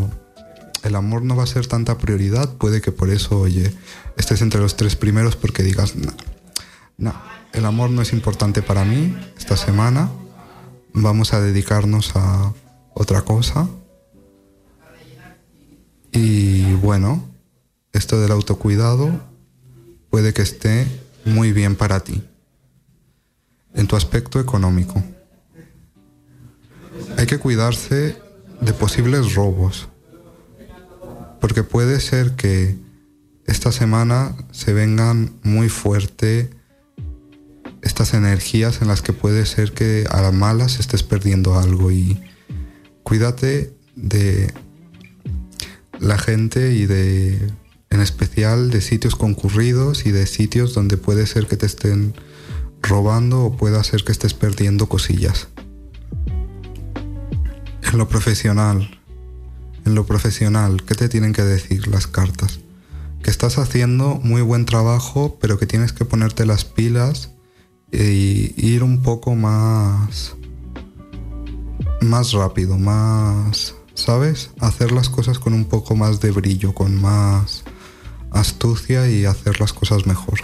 el 0.83 0.95
amor 0.95 1.23
no 1.23 1.35
va 1.35 1.43
a 1.43 1.47
ser 1.47 1.67
tanta 1.67 1.97
prioridad, 1.97 2.53
puede 2.53 2.81
que 2.81 2.91
por 2.91 3.09
eso, 3.09 3.39
oye, 3.39 3.75
estés 4.15 4.41
entre 4.41 4.61
los 4.61 4.77
tres 4.77 4.95
primeros 4.95 5.35
porque 5.35 5.63
digas, 5.63 5.95
no, 5.95 6.13
no, 6.97 7.13
el 7.53 7.65
amor 7.65 7.89
no 7.89 8.01
es 8.01 8.13
importante 8.13 8.61
para 8.61 8.85
mí 8.85 9.15
esta 9.37 9.57
semana, 9.57 10.09
vamos 10.93 11.33
a 11.33 11.41
dedicarnos 11.41 12.15
a 12.15 12.53
otra 12.93 13.21
cosa. 13.21 13.67
Y 16.11 16.73
bueno, 16.75 17.23
esto 17.93 18.19
del 18.19 18.31
autocuidado 18.31 19.09
puede 20.09 20.33
que 20.33 20.41
esté 20.41 20.87
muy 21.25 21.53
bien 21.53 21.75
para 21.75 21.99
ti 22.01 22.23
en 23.73 23.87
tu 23.87 23.95
aspecto 23.95 24.39
económico. 24.39 25.03
Hay 27.17 27.25
que 27.25 27.37
cuidarse 27.37 28.17
de 28.61 28.73
posibles 28.73 29.35
robos, 29.35 29.87
porque 31.39 31.63
puede 31.63 31.99
ser 31.99 32.35
que 32.35 32.77
esta 33.45 33.71
semana 33.71 34.35
se 34.51 34.73
vengan 34.73 35.33
muy 35.43 35.69
fuerte 35.69 36.58
estas 37.81 38.13
energías 38.13 38.81
en 38.81 38.87
las 38.87 39.01
que 39.01 39.13
puede 39.13 39.45
ser 39.45 39.73
que 39.73 40.05
a 40.09 40.21
la 40.21 40.31
malas 40.31 40.79
estés 40.79 41.03
perdiendo 41.03 41.57
algo 41.57 41.91
y 41.91 42.19
cuídate 43.03 43.73
de 43.95 44.53
la 45.99 46.17
gente 46.17 46.73
y 46.73 46.85
de 46.85 47.51
en 47.89 48.01
especial 48.01 48.69
de 48.69 48.81
sitios 48.81 49.15
concurridos 49.15 50.05
y 50.05 50.11
de 50.11 50.27
sitios 50.27 50.73
donde 50.73 50.97
puede 50.97 51.25
ser 51.25 51.47
que 51.47 51.57
te 51.57 51.65
estén 51.65 52.13
robando 52.81 53.45
o 53.45 53.57
pueda 53.57 53.83
ser 53.83 54.03
que 54.03 54.11
estés 54.11 54.33
perdiendo 54.33 54.87
cosillas. 54.87 55.47
En 57.91 57.97
lo 57.97 58.07
profesional, 58.07 58.99
en 59.85 59.95
lo 59.95 60.05
profesional, 60.05 60.83
¿qué 60.85 60.93
te 60.93 61.09
tienen 61.09 61.33
que 61.33 61.43
decir 61.43 61.87
las 61.87 62.05
cartas? 62.05 62.59
Que 63.23 63.31
estás 63.31 63.57
haciendo 63.57 64.19
muy 64.23 64.43
buen 64.43 64.65
trabajo, 64.65 65.37
pero 65.41 65.57
que 65.57 65.65
tienes 65.65 65.91
que 65.91 66.05
ponerte 66.05 66.45
las 66.45 66.63
pilas 66.63 67.31
y 67.91 68.53
ir 68.57 68.83
un 68.83 69.01
poco 69.01 69.35
más 69.35 70.35
más 72.01 72.31
rápido, 72.31 72.77
más, 72.77 73.75
¿sabes? 73.93 74.51
Hacer 74.59 74.91
las 74.91 75.09
cosas 75.09 75.39
con 75.39 75.53
un 75.53 75.65
poco 75.65 75.95
más 75.95 76.19
de 76.19 76.31
brillo, 76.31 76.73
con 76.73 76.99
más 76.99 77.63
astucia 78.31 79.09
y 79.09 79.25
hacer 79.25 79.59
las 79.59 79.73
cosas 79.73 80.05
mejor. 80.05 80.39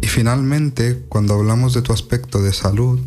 Y 0.00 0.06
finalmente, 0.06 1.04
cuando 1.08 1.34
hablamos 1.34 1.74
de 1.74 1.82
tu 1.82 1.92
aspecto 1.92 2.42
de 2.42 2.52
salud, 2.52 3.00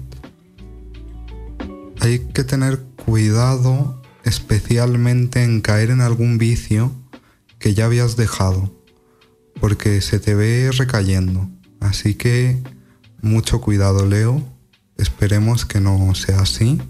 hay 2.00 2.20
que 2.20 2.44
tener 2.44 2.80
cuidado 3.06 4.02
especialmente 4.24 5.44
en 5.44 5.62
caer 5.62 5.90
en 5.90 6.02
algún 6.02 6.38
vicio 6.38 6.92
que 7.60 7.74
ya 7.74 7.86
habías 7.86 8.16
dejado, 8.18 8.72
porque 9.62 10.02
se 10.02 10.20
te 10.20 10.34
ve 10.34 10.72
recayendo. 10.76 11.48
Así 11.80 12.16
que 12.16 12.62
mucho 13.22 13.62
cuidado, 13.62 14.08
Leo. 14.08 14.44
Esperemos 14.98 15.66
que 15.66 15.80
no 15.80 16.14
sea 16.16 16.42
así. 16.42 16.82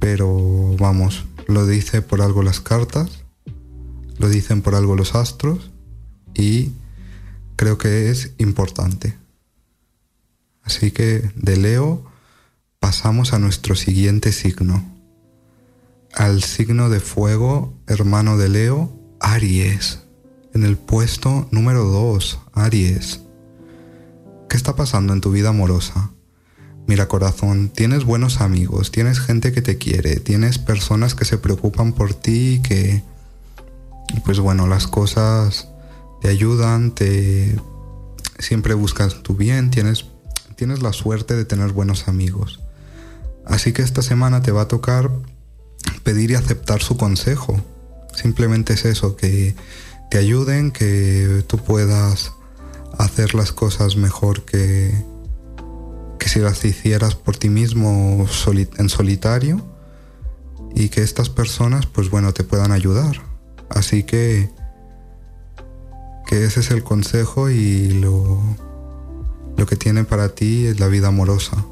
Pero 0.00 0.76
vamos, 0.76 1.24
lo 1.46 1.66
dice 1.66 2.02
por 2.02 2.20
algo 2.20 2.42
las 2.42 2.60
cartas, 2.60 3.24
lo 4.18 4.28
dicen 4.28 4.60
por 4.60 4.74
algo 4.74 4.96
los 4.96 5.14
astros 5.14 5.70
y 6.34 6.72
creo 7.54 7.78
que 7.78 8.10
es 8.10 8.32
importante. 8.38 9.16
Así 10.62 10.90
que 10.90 11.30
de 11.36 11.56
Leo 11.56 12.04
pasamos 12.80 13.32
a 13.32 13.38
nuestro 13.38 13.76
siguiente 13.76 14.32
signo, 14.32 14.84
al 16.12 16.42
signo 16.42 16.90
de 16.90 16.98
fuego, 16.98 17.72
hermano 17.86 18.36
de 18.36 18.48
Leo, 18.48 18.92
Aries, 19.20 20.05
en 20.56 20.64
el 20.64 20.78
puesto 20.78 21.46
número 21.50 21.84
2, 21.84 22.40
Aries. 22.54 23.20
¿Qué 24.48 24.56
está 24.56 24.74
pasando 24.74 25.12
en 25.12 25.20
tu 25.20 25.30
vida 25.30 25.50
amorosa? 25.50 26.12
Mira 26.86 27.08
corazón, 27.08 27.68
tienes 27.68 28.04
buenos 28.04 28.40
amigos, 28.40 28.90
tienes 28.90 29.20
gente 29.20 29.52
que 29.52 29.60
te 29.60 29.76
quiere, 29.76 30.16
tienes 30.16 30.58
personas 30.58 31.14
que 31.14 31.26
se 31.26 31.36
preocupan 31.36 31.92
por 31.92 32.14
ti 32.14 32.54
y 32.54 32.62
que, 32.62 33.02
pues 34.24 34.40
bueno, 34.40 34.66
las 34.66 34.86
cosas 34.86 35.68
te 36.22 36.28
ayudan, 36.28 36.92
te 36.92 37.60
siempre 38.38 38.72
buscas 38.72 39.22
tu 39.22 39.34
bien, 39.34 39.70
tienes, 39.70 40.06
tienes 40.56 40.80
la 40.80 40.94
suerte 40.94 41.36
de 41.36 41.44
tener 41.44 41.72
buenos 41.72 42.08
amigos. 42.08 42.60
Así 43.44 43.74
que 43.74 43.82
esta 43.82 44.00
semana 44.00 44.40
te 44.40 44.52
va 44.52 44.62
a 44.62 44.68
tocar 44.68 45.10
pedir 46.02 46.30
y 46.30 46.34
aceptar 46.34 46.82
su 46.82 46.96
consejo. 46.96 47.60
Simplemente 48.14 48.72
es 48.72 48.86
eso, 48.86 49.16
que 49.16 49.54
te 50.10 50.18
ayuden, 50.18 50.70
que 50.70 51.44
tú 51.46 51.58
puedas 51.58 52.32
hacer 52.98 53.34
las 53.34 53.52
cosas 53.52 53.96
mejor 53.96 54.44
que, 54.44 54.92
que 56.18 56.28
si 56.28 56.40
las 56.40 56.64
hicieras 56.64 57.14
por 57.14 57.36
ti 57.36 57.48
mismo 57.48 58.26
en 58.78 58.88
solitario 58.88 59.64
y 60.74 60.88
que 60.88 61.02
estas 61.02 61.30
personas 61.30 61.86
pues 61.86 62.10
bueno 62.10 62.32
te 62.32 62.44
puedan 62.44 62.72
ayudar. 62.72 63.22
Así 63.68 64.04
que 64.04 64.50
que 66.26 66.44
ese 66.44 66.60
es 66.60 66.70
el 66.70 66.82
consejo 66.82 67.50
y 67.50 67.88
lo, 67.90 68.40
lo 69.56 69.66
que 69.66 69.76
tiene 69.76 70.04
para 70.04 70.30
ti 70.30 70.66
es 70.66 70.80
la 70.80 70.88
vida 70.88 71.08
amorosa. 71.08 71.64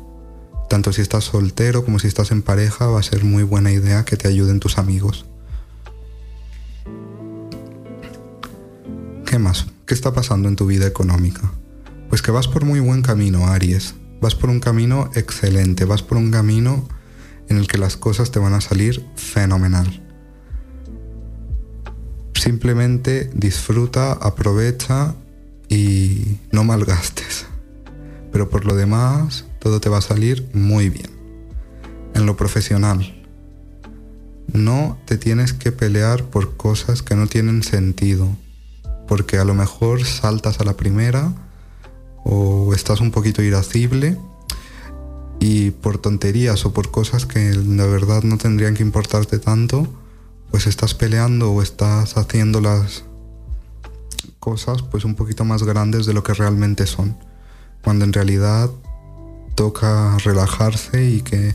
Tanto 0.69 0.93
si 0.93 1.03
estás 1.03 1.25
soltero 1.25 1.85
como 1.85 1.99
si 1.99 2.07
estás 2.07 2.31
en 2.31 2.43
pareja 2.43 2.87
va 2.87 3.01
a 3.01 3.03
ser 3.03 3.25
muy 3.25 3.43
buena 3.43 3.73
idea 3.73 4.05
que 4.05 4.17
te 4.17 4.29
ayuden 4.29 4.61
tus 4.61 4.79
amigos. 4.79 5.27
¿Qué 9.35 9.41
más? 9.41 9.67
¿Qué 9.85 9.95
está 9.95 10.13
pasando 10.13 10.49
en 10.49 10.55
tu 10.55 10.65
vida 10.65 10.87
económica? 10.87 11.51
Pues 12.09 12.23
que 12.23 12.31
vas 12.31 12.47
por 12.47 12.65
muy 12.65 12.79
buen 12.79 13.03
camino, 13.03 13.49
Aries 13.49 13.97
vas 14.21 14.37
por 14.37 14.49
un 14.49 14.61
camino 14.61 15.11
excelente, 15.17 15.85
vas 15.85 16.05
por 16.05 16.19
un 16.19 16.31
camino 16.31 16.87
en 17.49 17.57
el 17.57 17.67
que 17.67 17.77
las 17.77 17.97
cosas 17.97 18.31
te 18.31 18.39
van 18.39 18.55
a 18.55 18.61
salir 18.61 19.05
fenomenal. 19.17 20.05
Simplemente 22.35 23.29
disfruta, 23.35 24.13
aprovecha 24.13 25.17
y 25.69 26.39
no 26.53 26.63
malgastes. 26.63 27.47
Pero 28.31 28.49
por 28.49 28.65
lo 28.65 28.77
demás, 28.77 29.47
todo 29.59 29.81
te 29.81 29.89
va 29.89 29.99
a 29.99 30.01
salir 30.01 30.49
muy 30.55 30.91
bien. 30.91 31.11
En 32.15 32.25
lo 32.25 32.37
profesional, 32.37 33.21
no 34.53 34.97
te 35.07 35.19
tienes 35.19 35.53
que 35.53 35.73
pelear 35.73 36.23
por 36.23 36.57
cosas 36.57 37.03
que 37.03 37.17
no 37.17 37.27
tienen 37.27 37.65
sentido, 37.65 38.37
porque 39.07 39.39
a 39.39 39.45
lo 39.45 39.55
mejor 39.55 40.05
saltas 40.05 40.61
a 40.61 40.65
la 40.65 40.77
primera 40.77 41.33
o 42.25 42.73
estás 42.75 43.01
un 43.01 43.11
poquito 43.11 43.43
irascible 43.43 44.19
y 45.41 45.71
por 45.71 45.99
tonterías 45.99 46.65
o 46.65 46.73
por 46.73 46.91
cosas 46.91 47.27
que 47.27 47.53
la 47.55 47.87
verdad 47.87 48.23
no 48.23 48.39
tendrían 48.39 48.75
que 48.75 48.83
importarte 48.83 49.39
tanto, 49.39 49.87
pues 50.51 50.67
estás 50.67 50.95
peleando 50.95 51.53
o 51.53 51.63
estás 51.63 52.17
haciendo 52.17 52.61
las 52.61 53.05
cosas 54.39 54.83
pues 54.83 55.05
un 55.05 55.15
poquito 55.15 55.45
más 55.45 55.63
grandes 55.63 56.07
de 56.07 56.15
lo 56.15 56.23
que 56.23 56.35
realmente 56.35 56.87
son, 56.87 57.17
cuando 57.83 58.05
en 58.05 58.13
realidad 58.13 58.71
toca 59.55 60.17
relajarse 60.19 61.05
y 61.05 61.21
que 61.23 61.55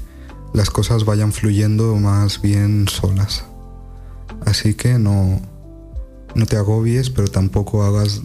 las 0.54 0.70
cosas 0.70 1.06
vayan 1.06 1.32
fluyendo 1.32 1.96
más 1.96 2.42
bien 2.42 2.88
solas. 2.88 3.46
Así 4.46 4.74
que 4.74 5.00
no, 5.00 5.42
no 6.36 6.46
te 6.46 6.58
agobies, 6.58 7.10
pero 7.10 7.28
tampoco 7.28 7.84
hagas 7.84 8.22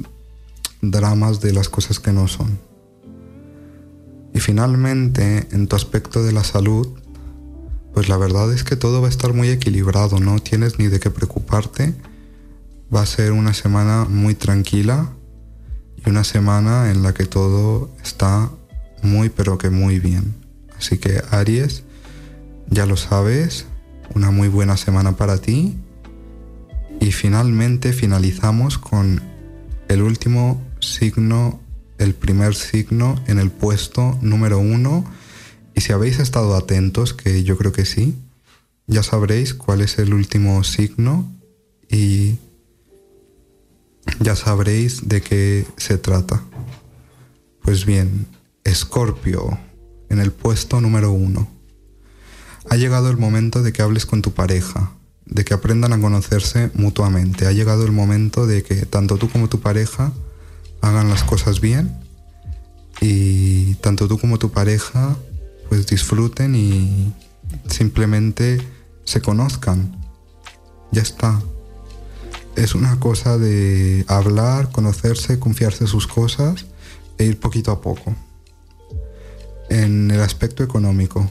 dramas 0.80 1.40
de 1.40 1.52
las 1.52 1.68
cosas 1.68 2.00
que 2.00 2.12
no 2.12 2.28
son. 2.28 2.58
Y 4.32 4.40
finalmente, 4.40 5.46
en 5.52 5.68
tu 5.68 5.76
aspecto 5.76 6.22
de 6.22 6.32
la 6.32 6.44
salud, 6.44 6.88
pues 7.92 8.08
la 8.08 8.16
verdad 8.16 8.52
es 8.52 8.64
que 8.64 8.76
todo 8.76 9.00
va 9.00 9.06
a 9.06 9.10
estar 9.10 9.32
muy 9.32 9.48
equilibrado, 9.48 10.18
no 10.18 10.38
tienes 10.40 10.78
ni 10.78 10.88
de 10.88 10.98
qué 10.98 11.10
preocuparte. 11.10 11.94
Va 12.94 13.02
a 13.02 13.06
ser 13.06 13.32
una 13.32 13.54
semana 13.54 14.04
muy 14.08 14.34
tranquila 14.34 15.10
y 16.04 16.10
una 16.10 16.24
semana 16.24 16.90
en 16.90 17.02
la 17.02 17.14
que 17.14 17.24
todo 17.24 17.90
está 18.02 18.50
muy 19.02 19.28
pero 19.28 19.58
que 19.58 19.70
muy 19.70 20.00
bien. 20.00 20.34
Así 20.76 20.98
que 20.98 21.22
Aries, 21.30 21.84
ya 22.68 22.86
lo 22.86 22.96
sabes, 22.96 23.66
una 24.14 24.32
muy 24.32 24.48
buena 24.48 24.76
semana 24.76 25.16
para 25.16 25.38
ti 25.38 25.78
Y 27.04 27.12
finalmente 27.12 27.92
finalizamos 27.92 28.78
con 28.78 29.20
el 29.88 30.00
último 30.00 30.64
signo, 30.80 31.60
el 31.98 32.14
primer 32.14 32.54
signo 32.54 33.22
en 33.26 33.38
el 33.38 33.50
puesto 33.50 34.18
número 34.22 34.58
uno. 34.58 35.04
Y 35.74 35.82
si 35.82 35.92
habéis 35.92 36.18
estado 36.18 36.56
atentos, 36.56 37.12
que 37.12 37.44
yo 37.44 37.58
creo 37.58 37.72
que 37.72 37.84
sí, 37.84 38.16
ya 38.86 39.02
sabréis 39.02 39.52
cuál 39.52 39.82
es 39.82 39.98
el 39.98 40.14
último 40.14 40.64
signo 40.64 41.30
y 41.90 42.38
ya 44.20 44.34
sabréis 44.34 45.06
de 45.06 45.20
qué 45.20 45.66
se 45.76 45.98
trata. 45.98 46.42
Pues 47.60 47.84
bien, 47.84 48.28
Escorpio, 48.64 49.58
en 50.08 50.20
el 50.20 50.32
puesto 50.32 50.80
número 50.80 51.12
uno. 51.12 51.48
Ha 52.70 52.76
llegado 52.76 53.10
el 53.10 53.18
momento 53.18 53.62
de 53.62 53.74
que 53.74 53.82
hables 53.82 54.06
con 54.06 54.22
tu 54.22 54.32
pareja, 54.32 54.94
de 55.26 55.44
que 55.44 55.54
aprendan 55.54 55.92
a 55.92 56.00
conocerse 56.00 56.70
mutuamente. 56.74 57.46
Ha 57.46 57.52
llegado 57.52 57.84
el 57.84 57.92
momento 57.92 58.46
de 58.46 58.62
que 58.62 58.86
tanto 58.86 59.16
tú 59.16 59.28
como 59.30 59.48
tu 59.48 59.60
pareja 59.60 60.12
hagan 60.80 61.08
las 61.08 61.24
cosas 61.24 61.60
bien 61.60 61.96
y 63.00 63.74
tanto 63.76 64.06
tú 64.06 64.18
como 64.18 64.38
tu 64.38 64.50
pareja 64.50 65.16
pues 65.68 65.86
disfruten 65.86 66.54
y 66.54 67.12
simplemente 67.68 68.60
se 69.04 69.20
conozcan. 69.20 69.96
Ya 70.92 71.02
está. 71.02 71.40
Es 72.56 72.74
una 72.74 73.00
cosa 73.00 73.36
de 73.36 74.04
hablar, 74.06 74.70
conocerse, 74.70 75.38
confiarse 75.40 75.86
sus 75.86 76.06
cosas 76.06 76.66
e 77.18 77.24
ir 77.24 77.40
poquito 77.40 77.72
a 77.72 77.80
poco. 77.80 78.14
En 79.70 80.10
el 80.10 80.20
aspecto 80.20 80.62
económico, 80.62 81.28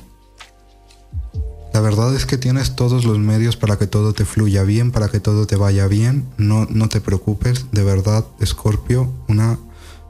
la 1.74 1.82
verdad 1.82 2.16
es 2.16 2.28
que 2.28 2.38
tienes 2.38 2.76
todos 2.76 3.04
los 3.04 3.18
medios 3.18 3.58
para 3.58 3.78
que 3.80 3.88
todo 3.88 4.14
te 4.14 4.26
fluya 4.26 4.62
bien, 4.64 4.92
para 4.92 5.10
que 5.10 5.20
todo 5.20 5.48
te 5.48 5.56
vaya 5.56 5.88
bien. 5.88 6.28
No, 6.38 6.68
no 6.70 6.88
te 6.88 7.02
preocupes, 7.02 7.66
de 7.72 7.84
verdad, 7.84 8.26
Scorpio, 8.46 9.12
una 9.28 9.58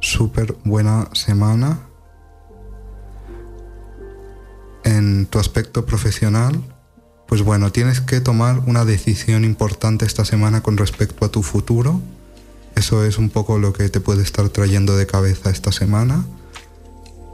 súper 0.01 0.57
buena 0.65 1.07
semana. 1.13 1.79
En 4.83 5.25
tu 5.27 5.39
aspecto 5.39 5.85
profesional, 5.85 6.61
pues 7.29 7.43
bueno, 7.43 7.71
tienes 7.71 8.01
que 8.01 8.19
tomar 8.19 8.59
una 8.67 8.83
decisión 8.83 9.45
importante 9.45 10.05
esta 10.05 10.25
semana 10.25 10.61
con 10.61 10.75
respecto 10.75 11.23
a 11.23 11.29
tu 11.29 11.43
futuro. 11.43 12.01
Eso 12.75 13.05
es 13.05 13.17
un 13.17 13.29
poco 13.29 13.57
lo 13.57 13.71
que 13.71 13.87
te 13.87 14.01
puede 14.01 14.23
estar 14.23 14.49
trayendo 14.49 14.97
de 14.97 15.07
cabeza 15.07 15.49
esta 15.49 15.71
semana 15.71 16.25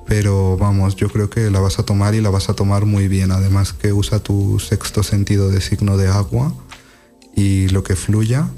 pero 0.10 0.58
vamos, 0.58 0.96
yo 0.96 1.08
creo 1.08 1.30
que 1.30 1.52
la 1.52 1.60
vas 1.60 1.78
a 1.78 1.84
tomar 1.84 2.16
y 2.16 2.22
la 2.22 2.32
vas 2.32 2.50
a 2.50 2.56
tomar 2.56 2.88
muy 2.88 3.08
bien. 3.08 3.32
Además 3.32 3.74
que 3.74 3.94
usa 3.94 4.18
tu 4.18 4.60
sexto 4.60 5.04
sentido 5.04 5.52
de 5.52 5.62
signo 5.62 5.98
de 5.98 6.08
agua 6.08 6.52
y 7.36 7.68
lo 7.68 7.84
que 7.84 7.96
fluya, 7.96 8.50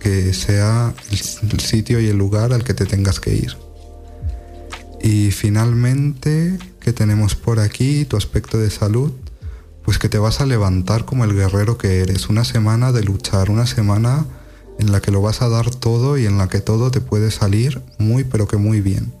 que 0.00 0.34
sea 0.34 0.92
el 1.10 1.60
sitio 1.60 1.98
y 1.98 2.08
el 2.08 2.18
lugar 2.18 2.52
al 2.52 2.62
que 2.62 2.74
te 2.74 2.84
tengas 2.84 3.20
que 3.20 3.34
ir. 3.34 3.56
Y 5.02 5.30
finalmente, 5.30 6.58
¿qué 6.78 6.92
tenemos 6.92 7.34
por 7.34 7.58
aquí? 7.58 8.04
Tu 8.04 8.18
aspecto 8.18 8.58
de 8.58 8.68
salud, 8.68 9.12
pues 9.82 9.98
que 9.98 10.10
te 10.10 10.18
vas 10.18 10.42
a 10.42 10.46
levantar 10.46 11.06
como 11.06 11.24
el 11.24 11.34
guerrero 11.34 11.78
que 11.78 12.00
eres. 12.00 12.28
Una 12.28 12.44
semana 12.44 12.92
de 12.92 13.02
luchar, 13.02 13.50
una 13.50 13.66
semana 13.66 14.26
en 14.78 14.92
la 14.92 15.00
que 15.00 15.10
lo 15.10 15.22
vas 15.22 15.40
a 15.40 15.48
dar 15.48 15.74
todo 15.74 16.18
y 16.18 16.26
en 16.26 16.36
la 16.36 16.50
que 16.50 16.60
todo 16.60 16.90
te 16.90 17.00
puede 17.00 17.30
salir 17.30 17.80
muy 17.96 18.24
pero 18.24 18.46
que 18.46 18.58
muy 18.58 18.82
bien. 18.82 19.19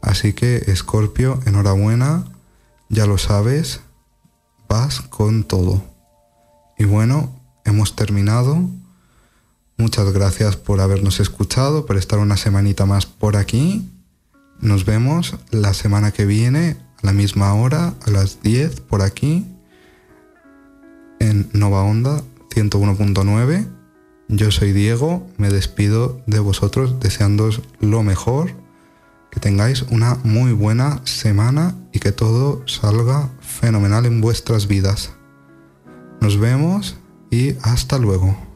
Así 0.00 0.32
que, 0.32 0.56
Escorpio, 0.66 1.40
enhorabuena, 1.46 2.24
ya 2.88 3.06
lo 3.06 3.18
sabes, 3.18 3.80
vas 4.68 5.00
con 5.00 5.44
todo. 5.44 5.82
Y 6.78 6.84
bueno, 6.84 7.32
hemos 7.64 7.96
terminado. 7.96 8.68
Muchas 9.76 10.12
gracias 10.12 10.56
por 10.56 10.80
habernos 10.80 11.20
escuchado, 11.20 11.86
por 11.86 11.96
estar 11.96 12.18
una 12.18 12.36
semanita 12.36 12.86
más 12.86 13.06
por 13.06 13.36
aquí. 13.36 13.88
Nos 14.60 14.84
vemos 14.84 15.36
la 15.50 15.74
semana 15.74 16.10
que 16.12 16.26
viene 16.26 16.76
a 17.02 17.06
la 17.06 17.12
misma 17.12 17.54
hora, 17.54 17.94
a 18.06 18.10
las 18.10 18.42
10 18.42 18.80
por 18.80 19.02
aquí, 19.02 19.46
en 21.20 21.48
Nova 21.52 21.82
Onda 21.82 22.22
101.9. 22.50 23.68
Yo 24.28 24.50
soy 24.50 24.72
Diego, 24.72 25.26
me 25.36 25.50
despido 25.50 26.20
de 26.26 26.38
vosotros 26.40 27.00
deseándoos 27.00 27.62
lo 27.80 28.02
mejor 28.02 28.52
que 29.30 29.40
tengáis 29.40 29.82
una 29.90 30.16
muy 30.24 30.52
buena 30.52 31.00
semana 31.04 31.74
y 31.92 31.98
que 31.98 32.12
todo 32.12 32.62
salga 32.66 33.30
fenomenal 33.40 34.06
en 34.06 34.20
vuestras 34.20 34.66
vidas. 34.66 35.12
Nos 36.20 36.38
vemos 36.38 36.96
y 37.30 37.54
hasta 37.62 37.98
luego. 37.98 38.47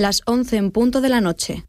las 0.00 0.22
11 0.26 0.56
en 0.56 0.70
punto 0.70 1.00
de 1.00 1.08
la 1.08 1.20
noche. 1.20 1.66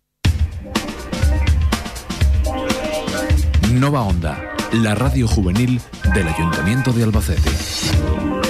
Nova 3.74 4.02
Onda, 4.02 4.56
la 4.74 4.96
radio 4.96 5.28
juvenil 5.28 5.82
del 6.14 6.28
Ayuntamiento 6.28 6.94
de 6.94 7.04
Albacete. 7.04 8.41